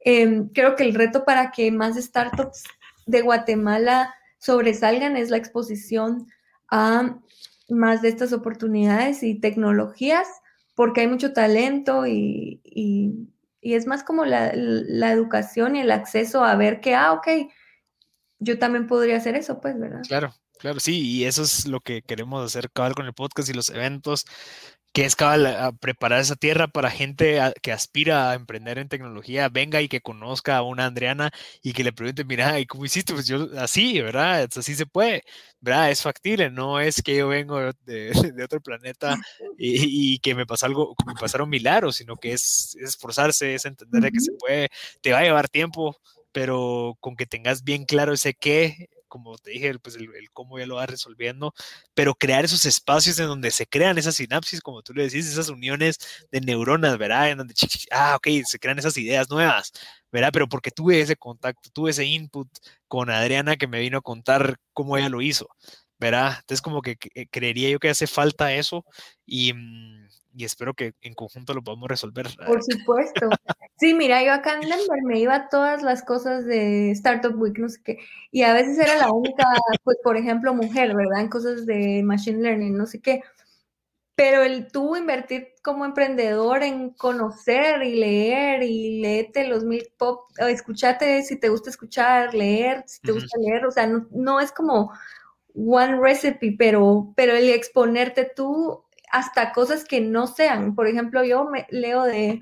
[0.00, 2.64] em, creo que el reto para que más startups
[3.06, 6.26] de Guatemala sobresalgan es la exposición
[6.68, 7.18] a
[7.68, 10.26] más de estas oportunidades y tecnologías,
[10.74, 12.60] porque hay mucho talento y,
[13.60, 17.28] es más como la, educación y el acceso a ver que, ah, ok,
[18.40, 20.02] yo también podría hacer eso, pues, ¿verdad?
[20.08, 23.54] Claro, claro, sí, y eso es lo que queremos hacer cabal con el podcast y
[23.54, 24.26] los eventos,
[24.92, 29.48] que es cabal a preparar esa tierra para gente que aspira a emprender en tecnología,
[29.48, 31.32] venga y que conozca a una Andreana
[31.62, 33.14] y que le pregunte, mira, ¿y cómo hiciste?
[33.14, 34.48] Pues yo así, ¿verdad?
[34.54, 35.24] Así se puede,
[35.60, 35.90] ¿verdad?
[35.90, 38.12] Es factible, no es que yo vengo de,
[38.44, 39.16] otro planeta
[39.56, 44.20] y, que me pasa algo, me pasaron milagros, sino que es, esforzarse, es entender que
[44.20, 44.68] se puede,
[45.00, 45.96] te va a llevar tiempo,
[46.32, 50.64] pero con que tengas bien claro ese qué, como te dije, pues el, cómo ya
[50.64, 51.52] lo vas resolviendo,
[51.92, 55.50] pero crear esos espacios en donde se crean esas sinapsis, como tú le decís, esas
[55.50, 55.98] uniones
[56.30, 57.28] de neuronas, ¿verdad?
[57.30, 57.54] En donde,
[57.90, 59.72] ah, ok, se crean esas ideas nuevas,
[60.10, 60.30] ¿verdad?
[60.32, 62.48] Pero porque tuve ese contacto, tuve ese input
[62.88, 65.46] con Adriana que me vino a contar cómo ella lo hizo,
[66.02, 66.34] ¿verdad?
[66.40, 66.96] Entonces como que
[67.30, 68.84] creería yo que hace falta eso
[69.24, 69.52] y...
[69.52, 70.02] Mm,
[70.34, 72.26] y espero que en conjunto lo podamos resolver.
[72.46, 73.28] Por supuesto.
[73.76, 77.58] Sí, mira, yo acá en Denver me iba a todas las cosas de Startup Week,
[77.58, 77.98] no sé qué,
[78.30, 79.44] y a veces era la única,
[79.84, 81.20] pues, por ejemplo, mujer, ¿verdad?
[81.20, 83.22] En cosas de Machine Learning, no sé qué.
[84.14, 90.30] Pero el tú invertir como emprendedor en conocer y leer y leerte los mil pop,
[90.38, 94.52] escuchate si te gusta escuchar, leer, si te gusta leer, o sea, no, no es
[94.52, 94.92] como
[95.54, 100.74] one recipe, pero, pero el exponerte tú hasta cosas que no sean.
[100.74, 102.40] Por ejemplo, yo me leo de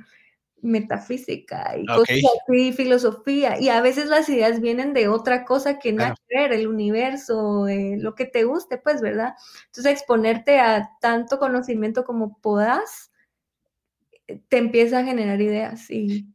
[0.62, 5.92] metafísica y cosas así, filosofía, y a veces las ideas vienen de otra cosa que
[5.92, 9.34] nada que ver, el universo, eh, lo que te guste, pues, ¿verdad?
[9.66, 13.10] Entonces, exponerte a tanto conocimiento como puedas,
[14.28, 16.26] eh, te empieza a generar ideas y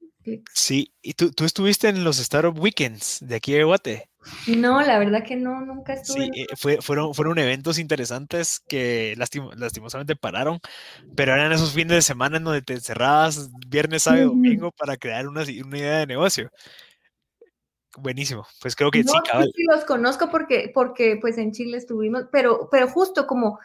[0.54, 4.10] Sí, y tú, tú estuviste en los Startup Weekends de aquí de Guate.
[4.48, 6.26] No, la verdad que no, nunca estuve.
[6.26, 10.60] Sí, eh, fue, fueron, fueron eventos interesantes que lastimosamente pararon,
[11.16, 15.28] pero eran esos fines de semana en donde te encerrabas viernes, sábado domingo para crear
[15.28, 16.50] una, una, idea de negocio.
[17.98, 19.52] Buenísimo, pues creo que sí, cabal.
[19.56, 23.60] Sí, los conozco porque, porque pues en Chile estuvimos, pero, pero justo como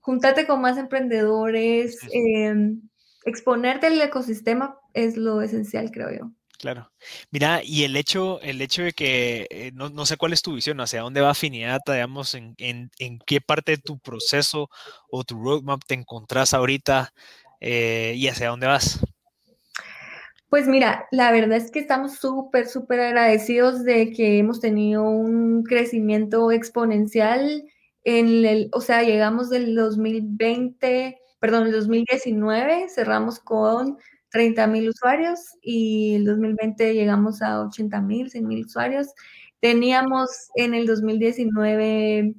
[0.00, 2.82] juntarte con más emprendedores, em,
[3.24, 6.30] exponerte al ecosistema es lo esencial, creo yo.
[6.58, 6.92] Claro.
[7.30, 10.78] Mira, y el hecho, el hecho de que eh, no, sé cuál es tu visión,
[10.80, 14.68] hacia dónde va afinidad, digamos, en, en, en, qué parte de tu proceso
[15.10, 17.14] o tu roadmap te encontrás ahorita
[17.60, 19.00] eh, y hacia dónde vas.
[20.50, 25.62] Pues mira, la verdad es que estamos súper, súper agradecidos de que hemos tenido un
[25.62, 27.64] crecimiento exponencial
[28.04, 33.98] en el, o sea, llegamos del 2020, perdón, el 2019, cerramos con
[34.30, 39.08] 30 mil usuarios y el 2020 llegamos a 80 mil, 100 mil usuarios.
[39.60, 42.34] Teníamos en el 2019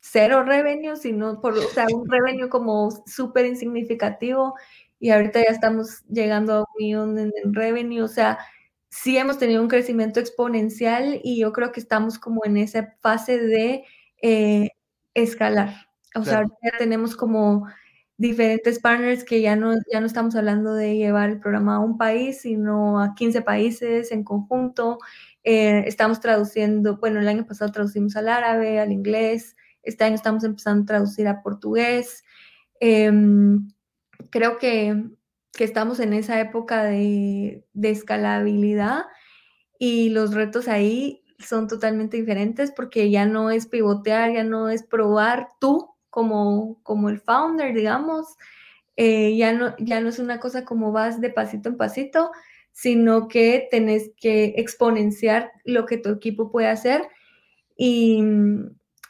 [0.00, 4.54] cero revenue, sino por, o sea, un revenue como súper insignificativo
[4.98, 8.38] y ahorita ya estamos llegando a un millón en, revenue, o sea,
[8.88, 13.38] sí hemos tenido un crecimiento exponencial y yo creo que estamos como en esa fase
[13.38, 13.84] de
[14.22, 14.70] eh,
[15.14, 15.88] escalar.
[16.14, 17.66] O sea, ya tenemos como
[18.16, 21.98] diferentes partners que ya no, ya no estamos hablando de llevar el programa a un
[21.98, 24.98] país, sino a 15 países en conjunto.
[25.44, 30.44] Eh, estamos traduciendo, bueno, el año pasado traducimos al árabe, al inglés, este año estamos
[30.44, 32.24] empezando a traducir a portugués.
[32.80, 33.68] Em,
[34.30, 35.04] creo que,
[35.52, 39.04] que, estamos en esa época de, de escalabilidad
[39.78, 44.84] y los retos ahí son totalmente diferentes porque ya no es pivotear, ya no es
[44.84, 48.36] probar tú, como, como el founder, digamos,
[48.96, 52.30] eh, ya, no, ya no es una cosa como vas de pasito en pasito,
[52.70, 57.08] sino que tenés que exponenciar lo que tu equipo puede hacer
[57.78, 58.22] y,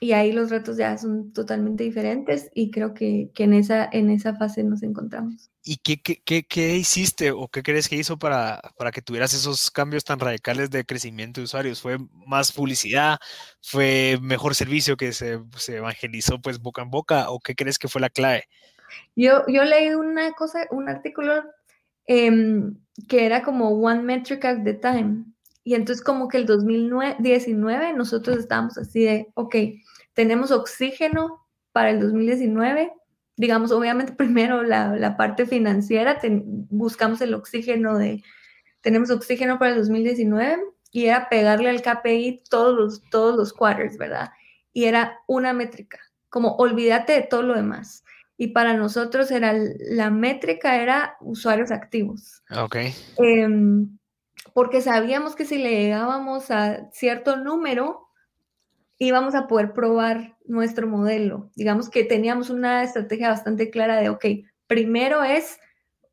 [0.03, 4.11] y ahí los retos ya son totalmente diferentes y creo que, que en, esa, en
[4.11, 5.53] esa fase nos encontramos.
[5.63, 9.71] ¿Y qué, qué, qué, hiciste o qué crees que hizo para, para, que tuvieras esos
[9.71, 11.81] cambios tan radicales de crecimiento de usuarios?
[11.81, 13.21] ¿Fue más publicidad?
[13.61, 17.31] ¿Fue mejor servicio que se, se evangelizó pues boca en boca?
[17.31, 18.47] ¿O qué crees que fue la clave?
[19.15, 21.45] Yo, yo leí una cosa, un artículo
[22.07, 22.77] em,
[23.09, 25.27] que era como One Metric at the Time.
[25.63, 29.55] Y entonces como que el 2019 nosotros estábamos así de, ok,
[30.15, 32.93] tenemos oxígeno para el 2019
[33.37, 36.19] digamos, obviamente primero la, parte financiera,
[36.71, 38.23] buscamos el oxígeno de,
[38.81, 43.97] tenemos oxígeno para el 2019 y era pegarle al KPI todos los, todos los quarters,
[43.97, 44.31] ¿verdad?
[44.73, 45.99] Y era una métrica,
[46.29, 48.05] como olvídate de todo lo demás.
[48.37, 52.43] Y para nosotros era la métrica era usuarios activos.
[52.51, 52.77] Ok.
[53.19, 53.99] Em,
[54.53, 58.09] porque sabíamos que si le llegábamos a cierto número,
[59.07, 61.51] íbamos a poder probar nuestro modelo.
[61.57, 64.25] Digamos que teníamos una estrategia bastante clara de, ok,
[64.67, 65.59] primero es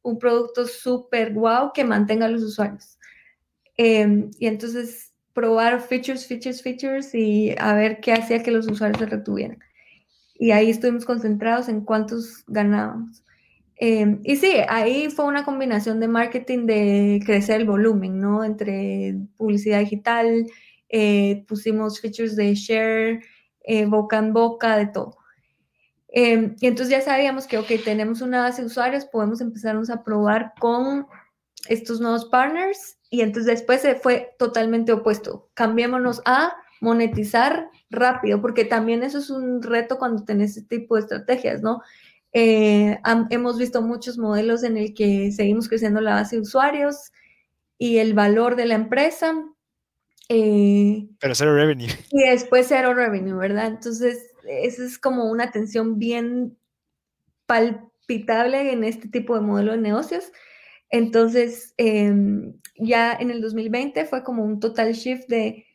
[0.02, 2.98] un producto súper guau que mantenga a los usuarios.
[3.78, 9.00] Em, y entonces probar features, features, features y a ver qué hacía que los usuarios
[9.00, 9.60] se retuvieran.
[10.36, 13.24] Y ahí estuvimos concentrados en cuántos ganábamos.
[13.76, 18.44] Em, y sí, ahí fue una combinación de marketing de crecer el volumen, ¿no?
[18.44, 20.48] Entre publicidad digital,
[20.90, 23.24] eh, pusimos features de share,
[23.62, 25.18] eh, boca en boca, de todo.
[26.08, 30.04] Em, y entonces ya sabíamos que, ok, tenemos una base de usuarios, podemos empezarnos a
[30.04, 31.06] probar con
[31.68, 35.50] estos nuevos partners y entonces después se fue totalmente opuesto.
[35.54, 41.02] Cambiémonos a monetizar rápido, porque también eso es un reto cuando tenés este tipo de
[41.02, 41.82] estrategias, ¿no?
[42.32, 47.12] Eh, hemos visto muchos modelos en el que seguimos creciendo la base de usuarios
[47.78, 49.34] y el valor de la empresa,
[50.30, 51.88] eh, Pero cero revenue.
[52.12, 53.68] Y después cero revenue, ¿verdad?
[53.68, 56.58] Entonces, esa es como una tensión bien
[57.48, 60.32] palpitable en este tipo de modelo de negocios.
[60.92, 65.66] Entonces, em, ya en el 2020 fue como un total shift de,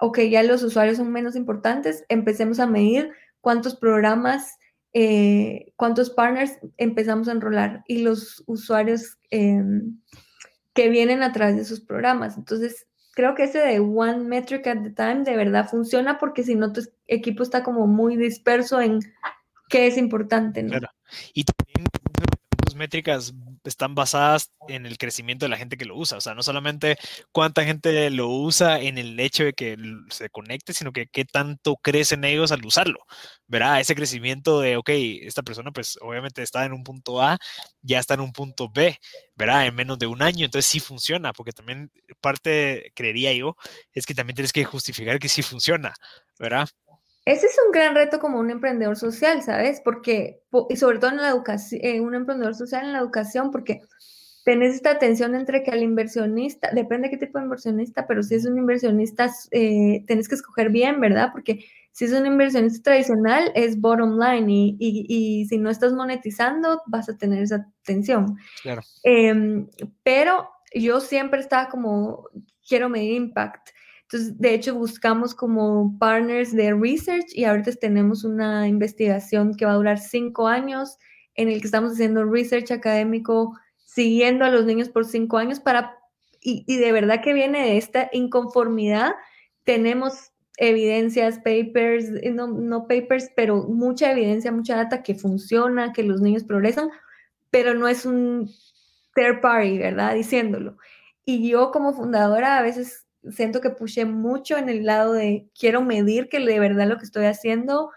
[0.00, 3.10] ok, ya los usuarios son menos importantes, empecemos a medir
[3.40, 4.58] cuántos programas,
[4.92, 10.00] eh, cuántos partners empezamos a enrolar y los usuarios em,
[10.72, 12.36] que vienen a través de esos programas.
[12.36, 16.54] Entonces, creo que ese de one metric at the time de verdad funciona porque si
[16.54, 19.00] no tu equipo está como muy disperso en
[19.68, 20.70] qué es importante, ¿no?
[20.70, 20.88] Claro.
[21.32, 21.86] Y también
[22.74, 23.32] métricas
[23.64, 26.18] están basadas en el crecimiento de la gente que lo usa.
[26.18, 26.96] O sea, no solamente
[27.32, 29.76] cuánta gente lo usa en el hecho de que
[30.10, 33.00] se conecte, sino que qué tanto crecen ellos al usarlo.
[33.46, 34.90] Verá, ese crecimiento de, ok,
[35.22, 37.38] esta persona pues obviamente está en un punto A,
[37.82, 38.98] ya está en un punto B,
[39.36, 40.44] verá, en menos de un año.
[40.44, 41.90] Entonces sí funciona, porque también
[42.20, 43.56] parte, creería yo,
[43.92, 45.94] es que también tienes que justificar que sí funciona,
[46.38, 46.68] ¿verdad?
[47.24, 49.80] Ese es un gran reto como un emprendedor social, ¿sabes?
[49.82, 53.80] Porque, y sobre todo en la educación, eh, un emprendedor social en la educación, porque
[54.44, 58.34] tenés esta tensión entre que al inversionista, depende de qué tipo de inversionista, pero si
[58.34, 61.30] es un inversionista, eh, tenés que escoger bien, ¿verdad?
[61.32, 66.82] Porque si es un inversionista tradicional, es bottom line y, y, si no estás monetizando,
[66.86, 68.36] vas a tener esa tensión.
[68.62, 68.82] Claro.
[69.02, 69.68] Em,
[70.02, 72.28] pero yo siempre estaba como,
[72.68, 73.70] quiero medir impact.
[74.04, 79.72] Entonces, de hecho, buscamos como partners de research y ahorita tenemos una investigación que va
[79.72, 80.98] a durar cinco años
[81.34, 85.96] en el que estamos haciendo research académico, siguiendo a los niños por cinco años para,
[86.40, 89.12] y, de verdad que viene de esta inconformidad.
[89.64, 96.02] Tenemos evidencias, papers, eh, no, no papers, pero mucha evidencia, mucha data que funciona, que
[96.02, 96.90] los niños progresan,
[97.50, 98.50] pero no es un
[99.14, 100.14] third party, ¿verdad?
[100.14, 100.76] Diciéndolo.
[101.24, 105.82] Y yo como fundadora a veces siento que puse mucho en el lado de quiero
[105.82, 107.90] medir que de verdad lo que estoy haciendo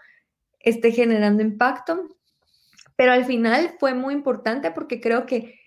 [0.60, 2.08] esté generando impacto,
[2.96, 5.58] pero al final fue muy importante porque creo que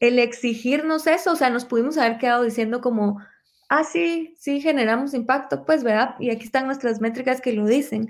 [0.00, 3.20] el exigirnos eso, o sea, nos pudimos haber quedado diciendo como,
[3.68, 6.16] ah, sí, sí, generamos impacto, pues, ¿verdad?
[6.18, 8.08] Y aquí están nuestras métricas que lo dicen.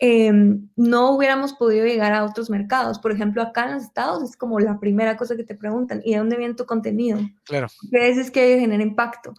[0.00, 2.98] Em, no hubiéramos podido llegar a otros mercados.
[2.98, 6.12] Por ejemplo, acá en los estados es como la primera cosa que te preguntan, ¿y
[6.12, 7.20] de dónde viene tu contenido?
[7.44, 7.68] Claro.
[7.90, 9.34] ¿Qué es que genera impacto?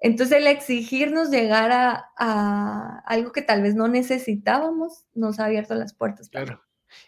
[0.00, 5.94] Entonces el exigirnos llegar a, algo que tal vez no necesitábamos nos ha abierto las
[5.94, 6.28] puertas.
[6.28, 6.62] Claro.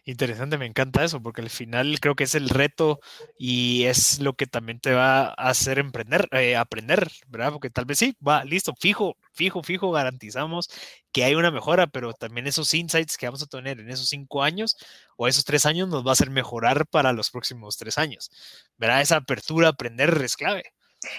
[0.04, 3.00] Interesante, me encanta eso, porque al final creo que es el reto
[3.38, 7.52] y es lo que también te va a hacer emprender, eh, aprender, ¿verdad?
[7.52, 10.68] Porque tal vez sí, va, listo, fijo, fijo, fijo, garantizamos
[11.12, 14.42] que hay una mejora, pero también esos insights que vamos a tener en esos cinco
[14.42, 14.76] años
[15.16, 18.30] o esos tres años nos va a hacer mejorar para los próximos tres años,
[18.76, 19.00] ¿verdad?
[19.00, 20.64] Esa apertura a aprender es clave.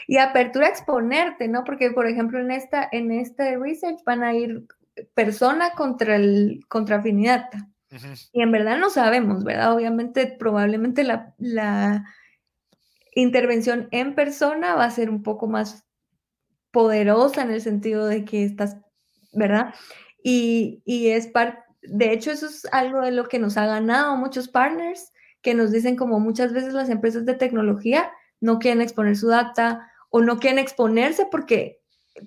[0.07, 1.63] Y apertura a exponerte, ¿no?
[1.63, 4.65] Porque, por ejemplo, en esta, en este research van a ir
[5.13, 7.49] persona contra el contra afinidad.
[8.31, 9.73] Y en verdad no sabemos, ¿verdad?
[9.73, 12.05] Obviamente, probablemente la, la,
[13.13, 15.83] intervención en persona va a ser un poco más
[16.71, 18.77] poderosa en el sentido de que estás,
[19.33, 19.73] ¿verdad?
[20.23, 24.15] Y, y es parte, de hecho, eso es algo de lo que nos ha ganado
[24.15, 25.11] muchos partners
[25.41, 28.11] que nos dicen como muchas veces las empresas de tecnología
[28.41, 31.79] no quieren exponer su data o no quieren exponerse porque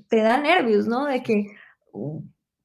[0.09, 1.05] te da nervios, ¿no?
[1.05, 1.49] De que
[1.93, 2.23] uh,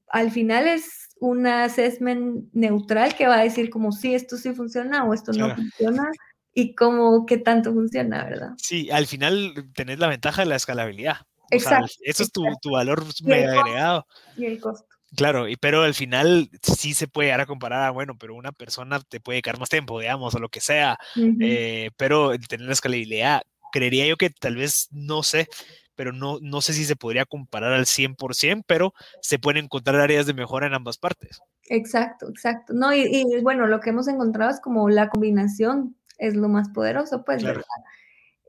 [0.08, 5.04] al final es un assessment neutral que va a decir como si esto sí funciona
[5.04, 6.10] o esto no funciona
[6.54, 8.52] y cómo qué tanto funciona, ¿verdad?
[8.58, 11.18] Sí, al final tenés la ventaja de la escalabilidad.
[11.52, 11.92] Exacto.
[12.04, 14.06] eso es tu, tu valor mega agregado.
[14.38, 14.89] Y el costo.
[15.16, 19.00] Claro, y, pero al final sí se puede llegar a comparar, bueno, pero una persona
[19.00, 20.98] te puede dedicar más tiempo, digamos, o lo que sea,
[21.42, 23.42] eh, pero el tener la escalabilidad,
[23.72, 25.48] creería yo que tal vez, no sé,
[25.96, 30.26] pero no, no sé si se podría comparar al 100%, pero se pueden encontrar áreas
[30.26, 31.42] de mejora en ambas partes.
[31.66, 32.74] Exacto, exacto.
[32.74, 37.24] No, y, bueno, lo que hemos encontrado es como la combinación es lo más poderoso,
[37.26, 37.64] pues, ¿verdad?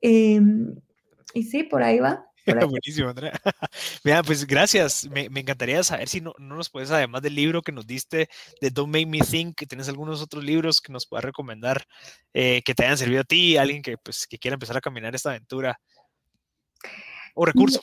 [0.01, 0.75] Em,
[1.35, 2.30] y sí, por ahí va.
[2.55, 3.33] Buenísimo, Andrea.
[4.05, 5.09] Mira, pues gracias.
[5.11, 8.29] Me, encantaría saber si no, no, nos puedes, además del libro que nos diste
[8.61, 11.85] de Don't Make Me Think, que tienes algunos otros libros que nos puedas recomendar
[12.35, 15.15] eh, que te hayan servido a ti, alguien que, pues, que quiera empezar a caminar
[15.15, 15.81] esta aventura.
[17.35, 17.81] O recurso.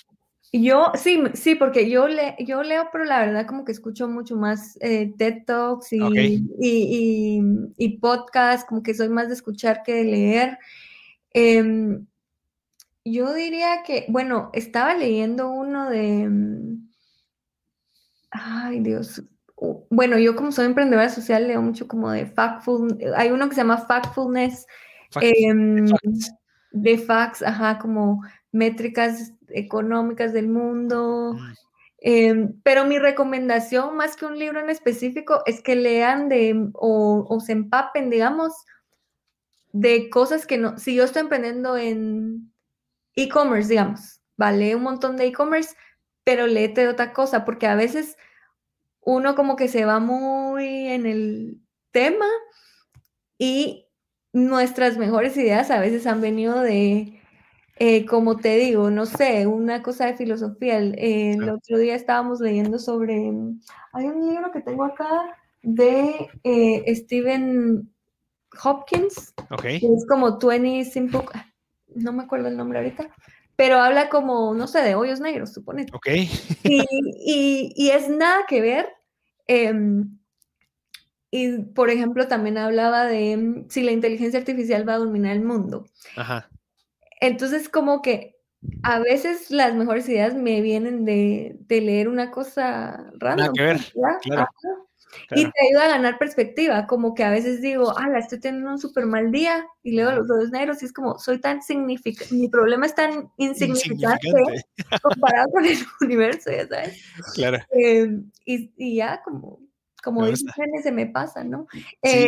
[0.53, 4.37] Yo, sí, sí, porque yo, le, yo leo, pero la verdad como que escucho mucho
[4.37, 5.99] más eh, TED Talks y,
[6.59, 7.41] y,
[7.77, 10.57] y, podcasts, como que soy más de escuchar que de leer.
[11.33, 11.99] Eh,
[13.11, 16.89] yo diría que, bueno, estaba leyendo uno de, mm,
[18.31, 19.23] ay Dios,
[19.89, 23.61] bueno, yo como soy emprendedora social leo mucho como de Factful, hay uno que se
[23.61, 24.65] llama Factfulness,
[25.21, 25.87] em,
[26.71, 31.33] de facts, ajá, como métricas económicas del mundo.
[31.33, 31.53] Mm.
[31.99, 37.25] Em, pero mi recomendación, más que un libro en específico, es que lean de o,
[37.27, 38.53] o se empapen, digamos,
[39.71, 42.51] de cosas que no, si yo estoy emprendiendo en
[43.17, 45.75] e-commerce, digamos, vale un montón de e-commerce,
[46.23, 48.15] pero léete otra cosa, porque a veces
[49.01, 51.61] uno como que se va muy en el
[51.91, 52.27] tema
[53.37, 53.87] y
[54.33, 57.19] nuestras mejores ideas a veces han venido de,
[57.77, 60.77] eh, como te digo, no sé, una cosa de filosofía.
[60.77, 63.15] El, otro día estábamos leyendo sobre,
[63.93, 65.09] hay un libro que tengo acá
[65.63, 67.91] de eh, Stephen
[68.63, 71.21] Hopkins, que es como 20 Simple,
[71.97, 73.09] no me acuerdo el nombre ahorita,
[73.55, 75.87] pero habla como, no sé, de hoyos negros, supone.
[75.93, 76.07] Ok.
[76.63, 78.87] y, es nada que ver.
[79.47, 80.17] Em,
[81.31, 85.43] y, por ejemplo, también hablaba de em, si la inteligencia artificial va a dominar el
[85.43, 85.85] mundo.
[86.15, 86.49] Ajá.
[87.19, 88.37] Entonces, como que
[88.83, 93.37] a veces las mejores ideas me vienen de, leer una cosa random.
[93.37, 93.79] Nada que ver.
[94.21, 94.47] Claro.
[95.31, 98.79] Y te ayuda a ganar perspectiva, como que a veces digo, ah, estoy teniendo un
[98.79, 102.49] súper mal día y leo los dos negros y es como, soy tan significante, mi
[102.49, 104.27] problema es tan insignificante,
[105.01, 107.03] comparado con el universo, ya sabes.
[107.35, 107.57] Claro.
[107.71, 109.59] Em, y, ya, como,
[110.03, 110.51] como dicen,
[110.83, 111.67] se me pasa, ¿no?
[112.01, 112.27] Eh,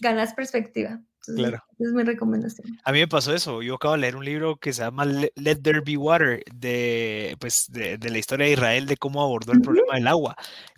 [0.00, 1.00] ganas perspectiva
[1.36, 1.62] claro.
[1.78, 2.78] Es mi recomendación.
[2.84, 3.62] A mí me pasó eso.
[3.62, 7.66] Yo acabo de leer un libro que se llama Let There Be Water, de, pues,
[7.70, 10.36] de, la historia de Israel, de cómo abordó el problema del agua.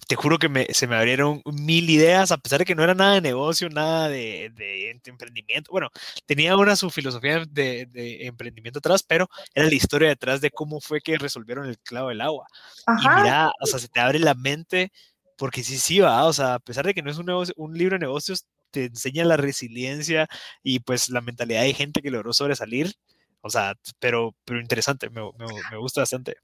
[0.08, 3.14] Te juro que se me abrieron mil ideas, a pesar de que no era nada
[3.14, 5.70] de negocio, nada de, emprendimiento.
[5.70, 5.90] Bueno,
[6.26, 7.88] tenía una su filosofía de,
[8.26, 12.20] emprendimiento atrás, pero era la historia detrás de cómo fue que resolvieron el clavo del
[12.20, 12.46] agua.
[12.88, 14.90] Y mira, o sea, se te abre la mente
[15.36, 17.96] porque sí, sí, va, o sea, a pesar de que no es un, un libro
[17.96, 20.28] de negocios, te enseña la resiliencia
[20.62, 22.92] y pues la mentalidad de gente que logró sobresalir.
[23.40, 25.20] O sea, pero, pero interesante, me,
[25.70, 26.36] me, gusta bastante.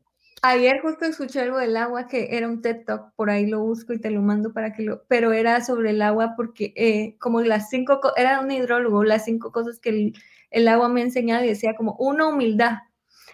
[0.43, 3.93] Ayer justo escuché algo del agua que era un TED Talk, por ahí lo busco
[3.93, 7.43] y te lo mando para que lo, pero era sobre el agua porque eh, como
[7.43, 10.13] las cinco, era un hidrólogo, las cinco cosas que el,
[10.51, 12.79] el agua me ha enseñado y decía como una humildad.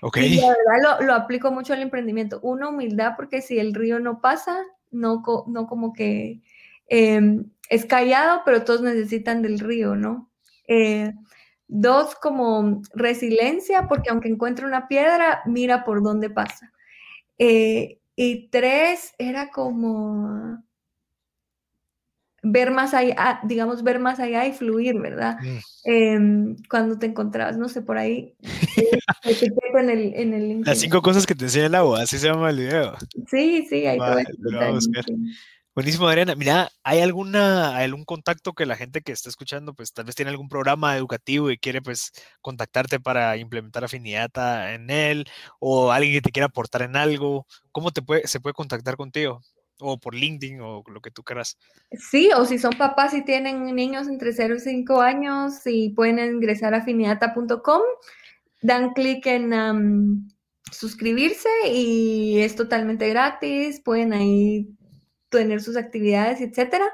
[0.00, 0.16] Ok.
[0.18, 4.00] Y la verdad lo, lo, aplico mucho al emprendimiento, una humildad porque si el río
[4.00, 6.40] no pasa, no, no como que
[6.88, 10.30] em, es callado, pero todos necesitan del río, ¿no?
[10.68, 11.12] Eh,
[11.68, 16.72] dos, como resiliencia, porque aunque encuentre una piedra, mira por dónde pasa.
[17.38, 20.62] Eh, y tres, era como
[22.42, 25.38] ver más allá, digamos, ver más allá y fluir, ¿verdad?
[25.40, 25.58] Mm.
[25.84, 28.34] Em, cuando te encontrabas, no sé, por ahí,
[29.74, 32.50] en el, en el Las cinco cosas que te enseña el agua, así se llama
[32.50, 32.94] el video.
[33.28, 34.24] Sí, sí, ahí vale,
[35.76, 36.34] Buenísimo, Adriana.
[36.34, 40.30] Mira, ¿hay alguna, algún contacto que la gente que está escuchando, pues tal vez tiene
[40.30, 45.26] algún programa educativo y quiere pues contactarte para implementar afinidad en él
[45.60, 47.46] o alguien que te quiera aportar en algo?
[47.72, 49.42] ¿Cómo te puede, se puede contactar contigo?
[49.78, 51.58] O por LinkedIn o lo que tú quieras.
[51.92, 56.18] Sí, o si son papás y tienen niños entre 0 y 5 años y pueden
[56.36, 57.82] ingresar a afinidata.com,
[58.62, 60.26] dan clic en
[60.72, 64.74] suscribirse y es totalmente gratis, pueden ahí
[65.36, 66.86] tener sus actividades, etcétera.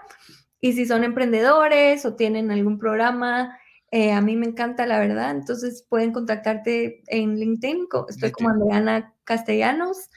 [0.61, 3.59] Y si son emprendedores o tienen algún programa,
[3.91, 5.31] eh, a mí me encanta, la verdad.
[5.33, 7.89] Entonces pueden contactarte en LinkedIn.
[8.09, 10.09] Estoy como Andreana Castellanos.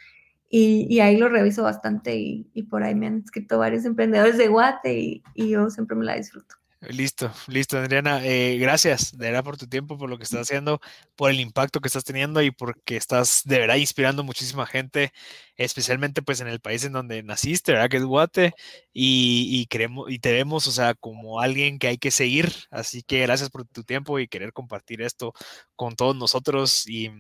[0.49, 4.93] y, ahí lo reviso bastante y, por ahí me han escrito varios emprendedores de Guate
[5.33, 6.55] y, yo siempre me la disfruto.
[6.89, 8.25] Listo, listo, Adriana.
[8.25, 10.79] Eh, gracias de verdad por tu tiempo, por lo que estás haciendo,
[11.15, 15.11] por el impacto que estás teniendo y porque estás de verdad inspirando muchísima gente,
[15.55, 17.89] especialmente pues en el país en donde naciste, ¿verdad?
[17.89, 18.53] Que es Guate,
[18.93, 22.51] y, queremos, y te vemos, o sea, como alguien que hay que seguir.
[22.69, 25.33] Así que gracias por tu tiempo y querer compartir esto
[25.75, 27.11] con todos nosotros y,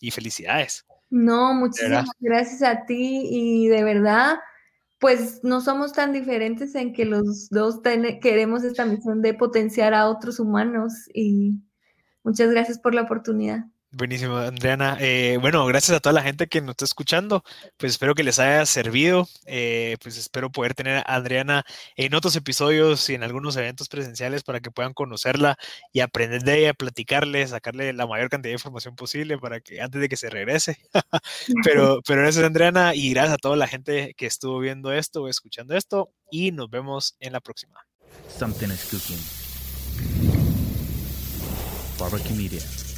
[0.00, 0.86] y felicidades.
[1.10, 4.38] No, muchísimas gracias a ti y de verdad
[5.02, 7.80] pues no somos tan diferentes en que los dos
[8.22, 11.60] queremos esta misión de potenciar a otros humanos y
[12.22, 13.64] muchas gracias por la oportunidad.
[13.94, 14.96] Buenísimo, Andreana.
[15.00, 17.44] Eh, bueno, gracias a toda la gente que nos está escuchando.
[17.76, 19.28] Pues espero que les haya servido.
[19.44, 21.66] Eh, pues espero poder tener a Adriana
[21.96, 25.58] en otros episodios y en algunos eventos presenciales para que puedan conocerla
[25.92, 30.00] y aprender de ella, platicarle, sacarle la mayor cantidad de información posible para que antes
[30.00, 30.78] de que se regrese.
[31.62, 35.28] pero, pero gracias, Andreana, y gracias a toda la gente que estuvo viendo esto o
[35.28, 36.10] escuchando esto.
[36.30, 37.86] Y nos vemos en la próxima.
[38.38, 39.18] Something is cooking.
[41.98, 42.91] Barbecue Media.